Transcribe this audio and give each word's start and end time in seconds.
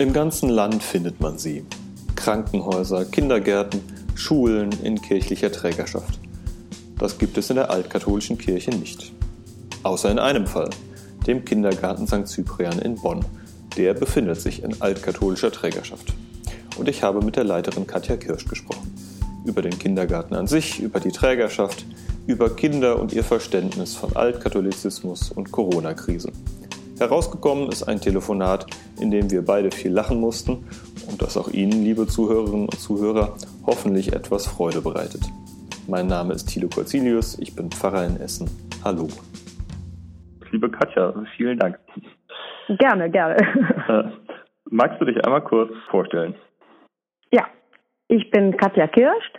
Im 0.00 0.14
ganzen 0.14 0.48
Land 0.48 0.82
findet 0.82 1.20
man 1.20 1.36
sie. 1.36 1.62
Krankenhäuser, 2.16 3.04
Kindergärten, 3.04 3.82
Schulen 4.14 4.70
in 4.82 4.98
kirchlicher 5.02 5.52
Trägerschaft. 5.52 6.18
Das 6.98 7.18
gibt 7.18 7.36
es 7.36 7.50
in 7.50 7.56
der 7.56 7.68
altkatholischen 7.68 8.38
Kirche 8.38 8.70
nicht. 8.70 9.12
Außer 9.82 10.10
in 10.10 10.18
einem 10.18 10.46
Fall, 10.46 10.70
dem 11.26 11.44
Kindergarten 11.44 12.06
St. 12.06 12.26
Cyprian 12.26 12.78
in 12.78 12.94
Bonn. 12.94 13.22
Der 13.76 13.92
befindet 13.92 14.40
sich 14.40 14.62
in 14.62 14.80
altkatholischer 14.80 15.52
Trägerschaft. 15.52 16.14
Und 16.78 16.88
ich 16.88 17.02
habe 17.02 17.22
mit 17.22 17.36
der 17.36 17.44
Leiterin 17.44 17.86
Katja 17.86 18.16
Kirsch 18.16 18.46
gesprochen. 18.46 18.94
Über 19.44 19.60
den 19.60 19.78
Kindergarten 19.78 20.34
an 20.34 20.46
sich, 20.46 20.80
über 20.80 21.00
die 21.00 21.12
Trägerschaft, 21.12 21.84
über 22.26 22.48
Kinder 22.56 22.98
und 22.98 23.12
ihr 23.12 23.22
Verständnis 23.22 23.96
von 23.96 24.16
Altkatholizismus 24.16 25.30
und 25.30 25.52
Corona-Krise. 25.52 26.32
Herausgekommen 27.00 27.70
ist 27.70 27.84
ein 27.84 27.98
Telefonat, 27.98 28.66
in 29.00 29.10
dem 29.10 29.30
wir 29.30 29.42
beide 29.42 29.70
viel 29.70 29.90
lachen 29.90 30.20
mussten 30.20 30.68
und 31.08 31.22
das 31.22 31.38
auch 31.38 31.48
Ihnen, 31.48 31.82
liebe 31.82 32.06
Zuhörerinnen 32.06 32.66
und 32.66 32.78
Zuhörer, 32.78 33.36
hoffentlich 33.64 34.12
etwas 34.12 34.46
Freude 34.46 34.82
bereitet. 34.82 35.22
Mein 35.88 36.08
Name 36.08 36.34
ist 36.34 36.44
Thilo 36.44 36.68
Corzilius, 36.68 37.38
ich 37.38 37.56
bin 37.56 37.70
Pfarrer 37.70 38.04
in 38.04 38.20
Essen. 38.20 38.50
Hallo. 38.84 39.08
Liebe 40.50 40.70
Katja, 40.70 41.14
vielen 41.38 41.58
Dank. 41.58 41.78
Gerne, 42.68 43.10
gerne. 43.10 43.36
Äh, 43.88 44.02
magst 44.70 45.00
du 45.00 45.06
dich 45.06 45.24
einmal 45.24 45.42
kurz 45.42 45.72
vorstellen? 45.90 46.34
Ja, 47.32 47.46
ich 48.08 48.30
bin 48.30 48.54
Katja 48.58 48.86
Kirsch. 48.88 49.32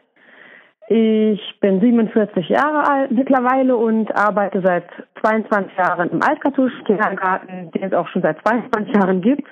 Ich 0.87 1.59
bin 1.59 1.79
47 1.79 2.49
Jahre 2.49 2.89
alt 2.89 3.11
mittlerweile 3.11 3.77
und 3.77 4.13
arbeite 4.15 4.61
seit 4.61 4.85
22 5.21 5.77
Jahren 5.77 6.09
im 6.09 6.21
altkatholischen 6.21 6.83
Kindergarten, 6.83 7.71
den 7.71 7.83
es 7.83 7.93
auch 7.93 8.07
schon 8.09 8.21
seit 8.21 8.41
22 8.45 8.95
Jahren 8.95 9.21
gibt. 9.21 9.47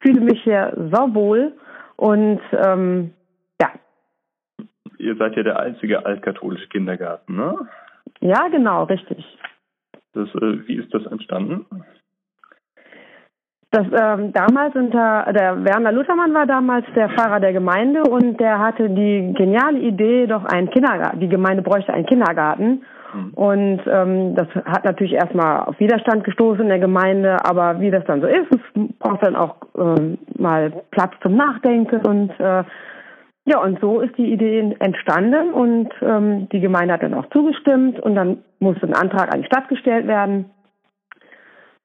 Fühle 0.00 0.20
mich 0.20 0.42
hier 0.44 0.72
so 0.76 1.14
wohl 1.14 1.54
und 1.96 2.40
ähm, 2.52 3.12
ja. 3.60 3.70
Ihr 4.98 5.16
seid 5.16 5.36
ja 5.36 5.42
der 5.42 5.58
einzige 5.58 6.04
altkatholische 6.04 6.68
Kindergarten, 6.68 7.36
ne? 7.36 7.56
Ja, 8.20 8.48
genau, 8.48 8.84
richtig. 8.84 9.24
Das, 10.12 10.28
äh, 10.34 10.68
wie 10.68 10.76
ist 10.76 10.92
das 10.94 11.04
entstanden? 11.06 11.66
Das 13.76 13.84
ähm, 13.92 14.32
damals 14.32 14.74
unter 14.74 15.30
der 15.34 15.62
Werner 15.62 15.92
Luthermann 15.92 16.32
war 16.32 16.46
damals 16.46 16.86
der 16.94 17.10
Pfarrer 17.10 17.40
der 17.40 17.52
Gemeinde 17.52 18.04
und 18.04 18.40
der 18.40 18.58
hatte 18.58 18.88
die 18.88 19.34
geniale 19.36 19.78
Idee, 19.80 20.26
doch 20.26 20.46
einen 20.46 20.70
Kindergarten, 20.70 21.20
die 21.20 21.28
Gemeinde 21.28 21.62
bräuchte 21.62 21.92
einen 21.92 22.06
Kindergarten. 22.06 22.84
Mhm. 23.12 23.34
Und 23.34 23.80
ähm, 23.86 24.34
das 24.34 24.48
hat 24.64 24.86
natürlich 24.86 25.12
erstmal 25.12 25.60
auf 25.64 25.78
Widerstand 25.78 26.24
gestoßen 26.24 26.62
in 26.62 26.70
der 26.70 26.78
Gemeinde, 26.78 27.36
aber 27.44 27.78
wie 27.78 27.90
das 27.90 28.02
dann 28.06 28.22
so 28.22 28.26
ist, 28.26 28.46
es 28.50 28.88
braucht 28.98 29.22
dann 29.22 29.36
auch 29.36 29.56
ähm, 29.76 30.16
mal 30.38 30.72
Platz 30.90 31.12
zum 31.20 31.36
Nachdenken 31.36 32.00
und 32.06 32.30
äh, 32.40 32.64
ja, 33.44 33.62
und 33.62 33.78
so 33.80 34.00
ist 34.00 34.16
die 34.16 34.32
Idee 34.32 34.74
entstanden 34.78 35.52
und 35.52 35.90
ähm, 36.00 36.48
die 36.48 36.60
Gemeinde 36.60 36.94
hat 36.94 37.02
dann 37.02 37.12
auch 37.12 37.28
zugestimmt 37.28 38.00
und 38.00 38.14
dann 38.14 38.38
musste 38.58 38.86
ein 38.86 38.94
Antrag 38.94 39.34
an 39.34 39.42
die 39.42 39.46
Stadt 39.46 39.68
gestellt 39.68 40.06
werden 40.06 40.46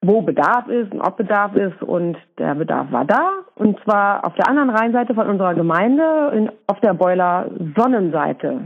wo 0.02 0.20
Bedarf 0.20 0.68
ist 0.68 0.92
und 0.92 1.00
ob 1.00 1.16
Bedarf 1.16 1.54
ist. 1.54 1.82
Und 1.82 2.16
der 2.38 2.54
Bedarf 2.54 2.90
war 2.90 3.04
da. 3.04 3.30
Und 3.54 3.78
zwar 3.84 4.24
auf 4.24 4.34
der 4.34 4.48
anderen 4.48 4.70
Rheinseite 4.70 5.14
von 5.14 5.28
unserer 5.28 5.54
Gemeinde, 5.54 6.32
in, 6.34 6.50
auf 6.66 6.80
der 6.80 6.94
Boiler 6.94 7.50
Sonnenseite. 7.76 8.60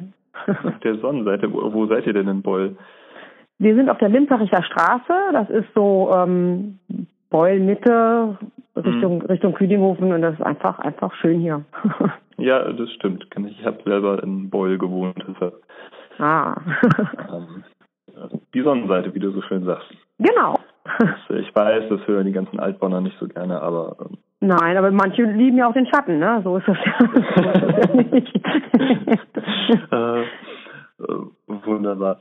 Auf 0.47 0.79
der 0.83 0.97
Sonnenseite? 0.97 1.53
Wo, 1.53 1.73
wo 1.73 1.87
seid 1.87 2.07
ihr 2.07 2.13
denn 2.13 2.29
in 2.29 2.43
Beul? 2.43 2.77
Wir 3.59 3.75
sind 3.75 3.89
auf 3.89 3.99
der 3.99 4.09
Limzericher 4.09 4.63
Straße. 4.63 5.15
Das 5.33 5.49
ist 5.51 5.69
so 5.75 6.11
ähm, 6.15 6.79
Beul 7.31 7.59
Mitte 7.61 8.37
Richtung 8.77 9.21
hm. 9.21 9.27
Richtung 9.27 9.55
Küdinghofen 9.55 10.13
und 10.13 10.21
das 10.21 10.35
ist 10.35 10.43
einfach 10.43 10.79
einfach 10.79 11.15
schön 11.15 11.41
hier. 11.41 11.65
ja, 12.37 12.71
das 12.73 12.91
stimmt. 12.93 13.27
Ich 13.49 13.65
habe 13.65 13.79
selber 13.85 14.23
in 14.23 14.51
Beul 14.51 14.77
gewohnt. 14.77 15.17
Deshalb. 15.27 15.55
Ah. 16.19 16.57
ähm, 17.31 17.65
die 18.55 18.63
Sonnenseite, 18.63 19.15
wie 19.15 19.19
du 19.19 19.31
so 19.31 19.43
schön 19.43 19.65
sagst. 19.65 19.89
Genau. 20.19 20.57
ich 21.31 21.55
weiß, 21.55 21.89
das 21.89 22.07
hören 22.07 22.27
die 22.27 22.33
ganzen 22.33 22.61
Altbauer 22.61 23.01
nicht 23.01 23.19
so 23.19 23.27
gerne, 23.27 23.61
aber. 23.61 23.97
Ähm, 24.01 24.19
Nein, 24.41 24.77
aber 24.77 24.91
manche 24.91 25.23
lieben 25.23 25.57
ja 25.57 25.69
auch 25.69 25.73
den 25.73 25.87
Schatten, 25.87 26.19
ne? 26.19 26.41
So 26.45 26.59
ist 26.59 26.69
das 26.69 26.77
ja, 26.85 26.99
so 26.99 27.21
ist 27.21 27.37
das 27.37 27.47
ja 27.47 28.03
nicht. 28.03 28.37
äh, 29.93 30.23
äh, 31.03 31.67
wunderbar. 31.67 32.21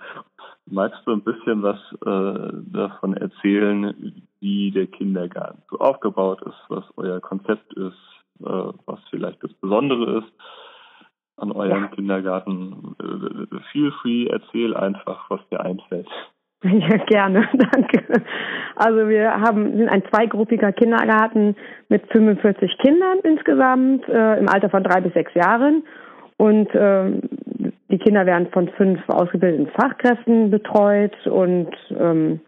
Magst 0.68 1.06
du 1.06 1.12
ein 1.12 1.24
bisschen 1.24 1.62
was 1.62 1.78
äh, 2.06 2.58
davon 2.72 3.16
erzählen, 3.16 4.24
wie 4.40 4.72
der 4.72 4.88
Kindergarten 4.88 5.62
so 5.70 5.78
aufgebaut 5.78 6.42
ist, 6.42 6.58
was 6.70 6.84
euer 6.98 7.20
Konzept 7.20 7.72
ist, 7.74 7.98
äh, 8.40 8.72
was 8.86 9.00
vielleicht 9.10 9.44
das 9.44 9.54
Besondere 9.56 10.20
ist 10.20 10.34
an 11.38 11.52
eurem 11.52 11.84
ja. 11.84 11.88
Kindergarten? 11.90 12.96
Äh, 13.00 13.60
feel 13.72 13.92
free, 14.02 14.26
erzähl 14.26 14.76
einfach, 14.76 15.30
was 15.30 15.42
dir 15.50 15.60
einfällt. 15.60 16.08
Ja, 16.66 16.98
gerne, 16.98 17.48
danke. 17.74 18.04
Also 18.76 19.08
wir 19.08 19.32
haben 19.32 19.78
sind 19.78 19.88
ein 19.88 20.04
zweigruppiger 20.12 20.72
Kindergarten 20.72 21.56
mit 21.90 22.12
45 22.12 22.78
Kindern 22.80 23.20
insgesamt 23.24 24.08
äh, 24.10 24.40
im 24.40 24.50
Alter 24.50 24.70
von 24.70 24.84
drei 24.84 25.00
bis 25.02 25.14
sechs 25.14 25.34
Jahren 25.36 25.84
und 26.38 26.74
äh, 26.74 27.12
die 27.90 28.00
Kinder 28.00 28.26
werden 28.26 28.48
von 28.52 28.70
fünf 28.70 29.00
ausgebildeten 29.08 29.68
Fachkräften 29.80 30.50
betreut 30.50 31.16
und 31.28 31.70
ähm, 31.98 32.40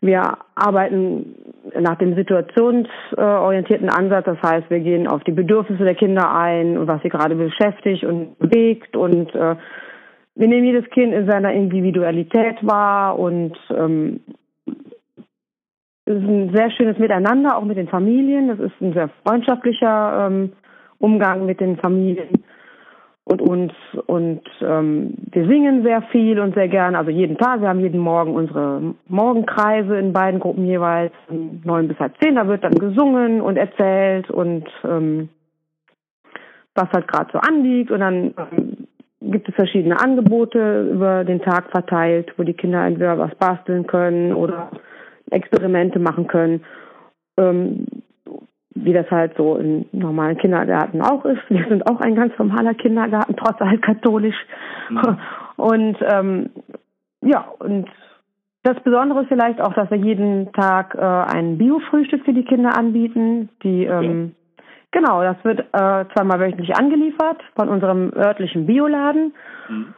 wir 0.00 0.38
arbeiten 0.54 1.36
nach 1.78 1.96
dem 1.98 2.16
situationsorientierten 2.16 3.90
Ansatz. 3.90 4.24
Das 4.24 4.42
heißt, 4.42 4.68
wir 4.70 4.80
gehen 4.80 5.06
auf 5.06 5.22
die 5.24 5.32
Bedürfnisse 5.32 5.84
der 5.84 5.94
Kinder 5.94 6.34
ein 6.34 6.76
und 6.76 6.88
was 6.88 7.02
sie 7.02 7.10
gerade 7.10 7.36
beschäftigt 7.36 8.04
und 8.04 8.38
bewegt 8.38 8.96
und 8.96 9.34
äh, 9.34 9.56
wir 10.34 10.48
nehmen 10.48 10.64
jedes 10.66 10.88
Kind 10.90 11.12
in 11.12 11.28
seiner 11.28 11.52
Individualität 11.52 12.56
wahr 12.62 13.18
und 13.18 13.56
ähm, 13.70 14.20
es 16.10 16.16
ist 16.16 16.28
ein 16.28 16.52
sehr 16.54 16.70
schönes 16.72 16.98
Miteinander, 16.98 17.56
auch 17.56 17.64
mit 17.64 17.76
den 17.76 17.88
Familien. 17.88 18.48
Das 18.48 18.58
ist 18.58 18.80
ein 18.80 18.92
sehr 18.92 19.10
freundschaftlicher 19.24 20.26
ähm, 20.26 20.52
Umgang 20.98 21.46
mit 21.46 21.60
den 21.60 21.76
Familien 21.76 22.42
und 23.24 23.40
uns. 23.40 23.72
Und 24.06 24.42
ähm, 24.60 25.14
wir 25.30 25.46
singen 25.46 25.84
sehr 25.84 26.02
viel 26.10 26.40
und 26.40 26.54
sehr 26.54 26.68
gern, 26.68 26.96
also 26.96 27.10
jeden 27.10 27.38
Tag. 27.38 27.60
Wir 27.60 27.68
haben 27.68 27.78
jeden 27.78 28.00
Morgen 28.00 28.34
unsere 28.34 28.94
Morgenkreise 29.06 29.98
in 29.98 30.12
beiden 30.12 30.40
Gruppen 30.40 30.66
jeweils, 30.66 31.12
neun 31.28 31.86
bis 31.86 31.98
halb 32.00 32.14
zehn. 32.20 32.34
Da 32.34 32.48
wird 32.48 32.64
dann 32.64 32.74
gesungen 32.74 33.40
und 33.40 33.56
erzählt 33.56 34.30
und 34.30 34.68
ähm, 34.84 35.28
was 36.74 36.88
halt 36.92 37.06
gerade 37.06 37.30
so 37.32 37.38
anliegt. 37.38 37.92
Und 37.92 38.00
dann 38.00 38.34
ähm, 38.36 38.88
gibt 39.20 39.48
es 39.48 39.54
verschiedene 39.54 40.00
Angebote 40.00 40.88
über 40.92 41.24
den 41.24 41.40
Tag 41.42 41.70
verteilt, 41.70 42.32
wo 42.36 42.42
die 42.42 42.54
Kinder 42.54 42.84
entweder 42.84 43.18
was 43.18 43.34
basteln 43.34 43.86
können 43.86 44.32
oder 44.32 44.70
Experimente 45.30 45.98
machen 45.98 46.26
können, 46.26 46.64
ähm, 47.36 47.86
wie 48.74 48.92
das 48.92 49.10
halt 49.10 49.34
so 49.36 49.56
in 49.56 49.86
normalen 49.92 50.38
Kindergärten 50.38 51.02
auch 51.02 51.24
ist. 51.24 51.42
Wir 51.48 51.66
sind 51.68 51.86
auch 51.90 52.00
ein 52.00 52.14
ganz 52.14 52.36
normaler 52.38 52.74
Kindergarten, 52.74 53.36
trotz 53.36 53.60
altkatholisch. 53.60 54.46
Mhm. 54.88 55.18
Und 55.56 55.96
ähm, 56.00 56.50
ja, 57.20 57.44
und 57.58 57.88
das 58.62 58.80
Besondere 58.82 59.22
ist 59.22 59.28
vielleicht 59.28 59.60
auch, 59.60 59.74
dass 59.74 59.90
wir 59.90 59.98
jeden 59.98 60.52
Tag 60.52 60.94
äh, 60.94 61.00
ein 61.00 61.58
Bio-Frühstück 61.58 62.24
für 62.24 62.32
die 62.32 62.44
Kinder 62.44 62.76
anbieten. 62.76 63.50
Die 63.62 63.84
ähm, 63.84 64.34
Genau, 64.92 65.22
das 65.22 65.36
wird 65.44 65.60
äh, 65.60 66.04
zweimal 66.14 66.40
wöchentlich 66.40 66.74
angeliefert 66.76 67.40
von 67.56 67.68
unserem 67.68 68.12
örtlichen 68.14 68.66
Bioladen. 68.66 69.34
Mhm. 69.68 69.94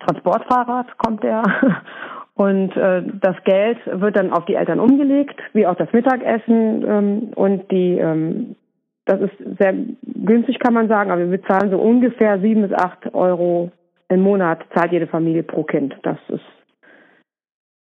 Transportfahrrad 0.00 0.98
kommt 0.98 1.22
der. 1.22 1.42
Und 2.34 2.74
äh, 2.74 3.02
das 3.20 3.36
Geld 3.44 3.78
wird 3.84 4.16
dann 4.16 4.32
auf 4.32 4.46
die 4.46 4.54
Eltern 4.54 4.80
umgelegt, 4.80 5.38
wie 5.52 5.66
auch 5.66 5.74
das 5.74 5.92
Mittagessen. 5.92 6.84
Ähm, 6.88 7.32
und 7.34 7.70
die, 7.70 7.98
ähm, 7.98 8.56
das 9.04 9.20
ist 9.20 9.58
sehr 9.58 9.74
günstig, 10.04 10.58
kann 10.58 10.72
man 10.72 10.88
sagen, 10.88 11.10
aber 11.10 11.28
wir 11.28 11.38
bezahlen 11.38 11.70
so 11.70 11.78
ungefähr 11.78 12.40
sieben 12.40 12.62
bis 12.66 12.72
acht 12.72 13.12
Euro 13.14 13.70
im 14.08 14.22
Monat, 14.22 14.60
zahlt 14.74 14.90
jede 14.90 15.06
Familie 15.06 15.42
pro 15.42 15.64
Kind. 15.64 15.94
Das 16.02 16.16
ist 16.28 16.40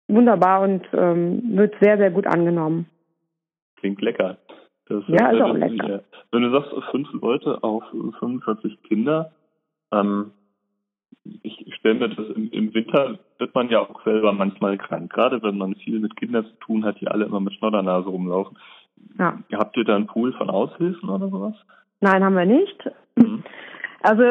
wunderbar 0.08 0.62
und 0.62 0.84
ähm, 0.94 1.56
wird 1.56 1.76
sehr, 1.80 1.96
sehr 1.98 2.10
gut 2.10 2.26
angenommen. 2.26 2.86
Klingt 3.76 4.02
lecker. 4.02 4.36
Das 4.90 5.04
ja, 5.06 5.28
ist, 5.28 5.36
ist 5.36 5.42
auch 5.42 5.54
lecker. 5.54 5.88
Ja. 5.88 6.00
Wenn 6.32 6.42
du 6.42 6.50
sagst, 6.50 6.70
fünf 6.90 7.12
Leute 7.12 7.62
auf 7.62 7.84
45 8.18 8.82
Kinder, 8.82 9.30
ähm, 9.92 10.32
ich 11.42 11.74
stelle 11.76 11.94
mir 11.94 12.08
das 12.08 12.26
im, 12.34 12.50
im, 12.50 12.74
Winter 12.74 13.18
wird 13.38 13.54
man 13.54 13.68
ja 13.68 13.80
auch 13.80 14.02
selber 14.04 14.32
manchmal 14.32 14.78
krank, 14.78 15.12
gerade 15.12 15.42
wenn 15.42 15.58
man 15.58 15.76
viel 15.76 16.00
mit 16.00 16.16
Kindern 16.16 16.44
zu 16.44 16.54
tun 16.60 16.84
hat, 16.84 17.00
die 17.00 17.08
alle 17.08 17.24
immer 17.26 17.40
mit 17.40 17.54
Schnoddernase 17.54 18.08
rumlaufen. 18.08 18.58
Ja. 19.18 19.38
Habt 19.52 19.76
ihr 19.76 19.84
da 19.84 19.94
einen 19.94 20.06
Pool 20.06 20.32
von 20.32 20.50
Aushilfen 20.50 21.08
oder 21.08 21.28
sowas? 21.28 21.54
Nein, 22.00 22.24
haben 22.24 22.36
wir 22.36 22.46
nicht. 22.46 22.90
Mhm. 23.14 23.44
Also 24.02 24.22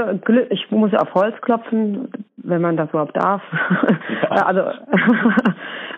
ich 0.50 0.72
muss 0.72 0.92
ja 0.92 1.00
auf 1.00 1.14
Holz 1.14 1.40
klopfen, 1.42 2.10
wenn 2.38 2.62
man 2.62 2.76
das 2.76 2.90
überhaupt 2.90 3.16
darf. 3.16 3.42
Ja. 4.22 4.46
also 4.46 4.62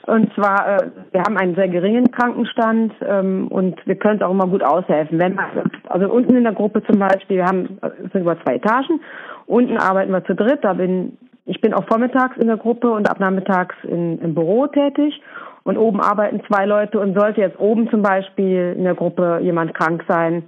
Und 0.07 0.33
zwar, 0.33 0.77
äh, 0.77 0.89
wir 1.12 1.21
haben 1.21 1.38
einen 1.38 1.56
sehr 1.56 1.68
geringen 1.68 2.12
Krankenstand 2.12 2.94
ähm, 3.07 3.48
und 3.50 3.75
wir 3.86 3.95
können 3.95 4.18
es 4.18 4.21
auch 4.21 4.31
immer 4.31 4.48
gut 4.48 4.63
aushelfen. 4.63 5.19
Wenn 5.19 5.36
man, 5.36 5.45
also 5.88 6.12
unten 6.12 6.36
in 6.36 6.44
der 6.44 6.53
Gruppe 6.53 6.83
zum 6.83 7.00
Beispiel, 7.00 7.38
wir 7.38 7.45
haben 7.45 7.77
es 7.81 8.12
sind 8.12 8.21
über 8.21 8.42
zwei 8.44 8.56
Etagen. 8.56 9.01
Unten 9.45 9.77
arbeiten 9.77 10.12
wir 10.12 10.24
zu 10.25 10.36
dritt. 10.36 10.63
Da 10.63 10.74
bin 10.74 11.18
ich 11.45 11.59
bin 11.59 11.74
auch 11.74 11.86
vormittags 11.88 12.38
in 12.38 12.48
der 12.48 12.57
Gruppe 12.57 12.92
und 12.92 13.09
ab 13.09 13.19
nachmittags 13.19 13.75
im 13.83 14.33
Büro 14.36 14.68
tätig. 14.68 15.21
Und 15.63 15.77
oben 15.77 16.00
arbeiten 16.00 16.42
zwei 16.48 16.65
Leute 16.65 17.00
und 17.00 17.18
sollte 17.18 17.42
jetzt 17.42 17.59
oben 17.59 17.89
zum 17.89 18.01
Beispiel 18.01 18.74
in 18.77 18.83
der 18.83 18.95
Gruppe 18.95 19.39
jemand 19.42 19.74
krank 19.74 20.03
sein 20.07 20.44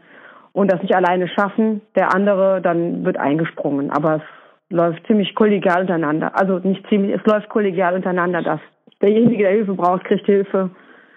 und 0.54 0.72
das 0.72 0.82
nicht 0.82 0.96
alleine 0.96 1.28
schaffen, 1.28 1.82
der 1.96 2.16
andere, 2.16 2.62
dann 2.62 3.06
wird 3.06 3.18
eingesprungen. 3.18 3.92
Aber 3.92 4.16
es 4.16 4.22
läuft 4.70 5.06
ziemlich 5.06 5.36
kollegial 5.36 5.82
untereinander. 5.82 6.32
Also 6.40 6.60
nicht 6.60 6.88
ziemlich, 6.90 7.16
es 7.16 7.26
läuft 7.26 7.50
kollegial 7.50 7.96
untereinander, 7.96 8.42
dass 8.42 8.60
derjenige, 9.04 9.44
der 9.44 9.52
Hilfe 9.52 9.74
braucht, 9.74 10.06
kriegt 10.06 10.26
Hilfe. 10.26 10.72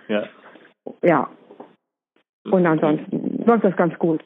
Ja. 0.09 0.25
Ja. 1.03 1.31
Und 2.51 2.67
ansonsten 2.67 3.45
läuft 3.47 3.65
das 3.65 3.77
ganz 3.77 3.99
gut. 3.99 4.23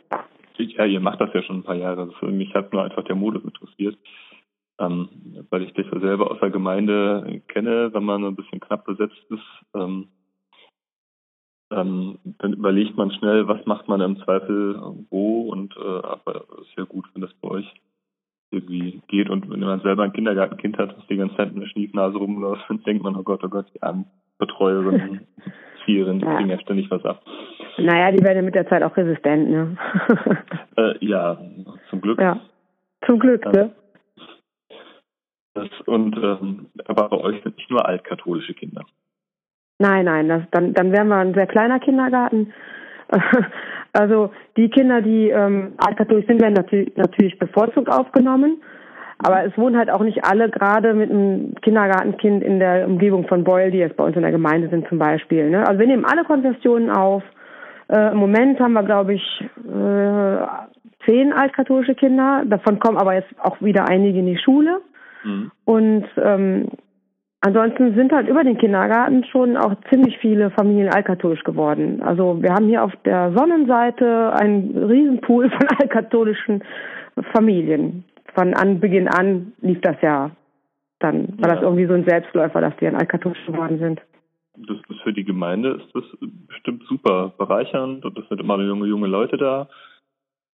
Ja, 0.59 0.85
ihr 0.85 1.01
macht 1.01 1.21
das 1.21 1.33
ja 1.33 1.43
schon 1.43 1.59
ein 1.59 1.62
paar 1.62 1.77
Jahre. 1.77 2.11
Für 2.19 2.27
mich 2.27 2.53
hat 2.55 2.73
nur 2.73 2.83
einfach 2.83 3.05
der 3.05 3.15
Modus 3.15 3.45
interessiert. 3.45 3.97
Ähm, 4.79 5.09
weil 5.51 5.62
ich 5.62 5.75
dich 5.75 5.87
ja 5.93 6.01
selber 6.01 6.31
aus 6.31 6.41
der 6.41 6.51
Gemeinde 6.51 7.43
kenne, 7.49 7.93
wenn 7.93 8.05
man 8.05 8.25
ein 8.25 8.35
bisschen 8.35 8.61
knapp 8.61 8.87
besetzt 8.87 9.27
ist, 9.29 9.43
ähm, 9.75 10.09
ähm, 11.71 12.19
dann 12.39 12.55
überlegt 12.55 12.97
man 12.97 13.12
schnell, 13.12 13.47
was 13.47 13.65
macht 13.67 13.89
man 13.89 14.01
im 14.01 14.17
Zweifel 14.25 14.81
wo 15.11 15.51
und 15.51 15.77
äh, 15.77 15.81
aber 15.81 16.45
es 16.62 16.69
ist 16.69 16.79
ja 16.79 16.85
gut, 16.85 17.07
wenn 17.12 17.23
das 17.23 17.33
bei 17.43 17.49
euch 17.49 17.75
irgendwie 18.50 19.00
geht. 19.08 19.31
Und 19.31 19.50
wenn 19.50 19.61
man 19.61 19.81
selber 19.81 20.05
ein 20.05 20.12
Kindergartenkind 20.12 20.79
hat, 20.79 20.97
das 20.97 21.06
die 21.06 21.17
ganze 21.17 21.37
Zeit 21.37 21.52
mit 21.52 21.62
der 21.62 21.69
Schniefnase 21.69 22.19
rumläuft, 22.19 22.64
dann 22.69 22.82
denkt 22.87 23.02
man, 23.02 23.17
oh 23.17 23.23
Gott, 23.23 23.43
oh 23.44 23.49
Gott, 23.49 23.67
die 23.75 23.82
armen 23.82 24.06
Betreuerinnen, 24.38 25.26
Erzieherin, 25.81 26.19
die 26.19 26.26
kriegen 26.26 26.50
ja 26.50 26.61
ständig 26.61 26.91
was 26.91 27.05
ab. 27.05 27.23
Naja, 27.79 28.11
die 28.11 28.23
werden 28.23 28.37
ja 28.37 28.43
mit 28.43 28.55
der 28.55 28.69
Zeit 28.69 28.82
auch 28.82 28.97
resistent, 28.97 29.50
ne? 29.50 29.76
äh, 30.76 30.94
ja, 31.05 31.38
zum 31.88 32.00
Glück. 32.00 32.20
Ja, 32.20 32.41
zum 33.06 33.19
Glück, 33.19 33.44
ja. 33.47 33.52
ne? 33.52 33.73
Das, 35.55 35.69
und 35.87 36.17
ähm, 36.17 36.67
aber 36.85 37.08
bei 37.08 37.17
euch 37.17 37.43
sind 37.43 37.56
nicht 37.56 37.70
nur 37.70 37.87
altkatholische 37.87 38.55
Kinder. 38.55 38.85
Nein, 39.79 40.05
nein, 40.05 40.29
das, 40.29 40.43
dann, 40.50 40.75
dann 40.75 40.93
wären 40.93 41.08
wir 41.08 41.17
ein 41.17 41.35
sehr 41.35 41.47
kleiner 41.47 41.81
Kindergarten. 41.81 42.52
Also 43.92 44.31
die 44.56 44.69
Kinder, 44.69 45.02
die 45.02 45.31
ähm, 45.31 45.72
altkatholisch 45.78 46.26
sind, 46.26 46.40
werden 46.40 46.54
natürlich, 46.54 46.96
natürlich 46.96 47.38
bevorzugt 47.38 47.90
aufgenommen. 47.90 48.62
Aber 49.22 49.44
es 49.44 49.56
wohnen 49.58 49.76
halt 49.76 49.90
auch 49.90 50.00
nicht 50.00 50.25
alle 50.25 50.48
gerade 50.48 50.94
mit 50.94 51.10
einem 51.10 51.54
Kindergartenkind 51.60 52.42
in 52.42 52.58
der 52.58 52.87
Umgebung 52.87 53.26
von 53.28 53.44
Beul, 53.44 53.70
die 53.70 53.78
jetzt 53.78 53.96
bei 53.96 54.04
uns 54.04 54.16
in 54.16 54.22
der 54.22 54.31
Gemeinde 54.31 54.69
sind 54.70 54.88
zum 54.88 54.98
Beispiel. 54.98 55.50
Ne? 55.50 55.66
Also 55.66 55.78
wir 55.78 55.87
nehmen 55.87 56.06
alle 56.06 56.25
Konfessionen 56.25 56.90
auf. 56.90 57.22
Äh, 57.88 58.12
Im 58.12 58.19
Moment 58.19 58.58
haben 58.60 58.72
wir, 58.72 58.82
glaube 58.82 59.14
ich, 59.14 59.44
äh, 59.58 60.46
zehn 61.04 61.32
altkatholische 61.32 61.94
Kinder. 61.94 62.44
Davon 62.46 62.78
kommen 62.78 62.96
aber 62.96 63.14
jetzt 63.14 63.28
auch 63.38 63.60
wieder 63.60 63.88
einige 63.88 64.20
in 64.20 64.26
die 64.26 64.38
Schule. 64.38 64.81
Mhm. 65.22 65.50
Und 65.66 66.06
ähm, 66.16 66.69
Ansonsten 67.42 67.94
sind 67.94 68.12
halt 68.12 68.28
über 68.28 68.44
den 68.44 68.58
Kindergarten 68.58 69.25
schon 69.25 69.56
auch 69.56 69.75
ziemlich 69.88 70.19
viele 70.19 70.50
Familien 70.50 70.92
altkatholisch 70.92 71.42
geworden. 71.42 72.02
Also 72.02 72.42
wir 72.42 72.50
haben 72.50 72.66
hier 72.66 72.84
auf 72.84 72.92
der 73.04 73.32
Sonnenseite 73.34 74.34
einen 74.34 74.76
Riesenpool 74.76 75.48
von 75.48 75.69
altkatholischen 75.81 76.62
Familien. 77.32 78.04
Von 78.34 78.54
Anbeginn 78.54 79.08
an 79.08 79.52
lief 79.62 79.81
das 79.81 79.96
ja 80.02 80.31
dann, 81.00 81.28
war 81.38 81.48
ja. 81.48 81.54
das 81.54 81.62
irgendwie 81.62 81.87
so 81.87 81.94
ein 81.94 82.04
Selbstläufer, 82.04 82.60
dass 82.60 82.76
die 82.76 82.84
dann 82.84 82.96
altkatholisch 82.96 83.44
geworden 83.46 83.78
sind. 83.78 84.00
Das 84.56 84.76
ist 84.76 85.00
für 85.00 85.12
die 85.12 85.25
Gemeinde 85.25 85.81
ist 85.81 85.94
das 85.94 86.04
bestimmt 86.46 86.84
super 86.84 87.32
bereichernd 87.38 88.04
und 88.04 88.19
es 88.19 88.28
sind 88.28 88.40
immer 88.40 88.60
junge, 88.60 88.87
junge 88.87 89.06
Leute 89.06 89.38
da. 89.38 89.69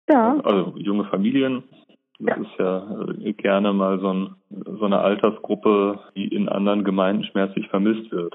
Ja. 0.09 0.39
Also 0.45 0.75
junge 0.77 1.05
Familien. 1.07 1.65
Das 2.19 2.37
ja. 2.37 2.43
ist 2.43 2.59
ja 2.59 3.27
äh, 3.27 3.33
gerne 3.35 3.73
mal 3.73 3.99
so, 4.01 4.13
ein, 4.13 4.35
so 4.51 4.85
eine 4.85 4.99
Altersgruppe, 4.99 5.99
die 6.15 6.29
in 6.29 6.49
anderen 6.49 6.85
Gemeinden 6.85 7.25
schmerzlich 7.25 7.69
vermisst 7.69 8.11
wird. 8.11 8.35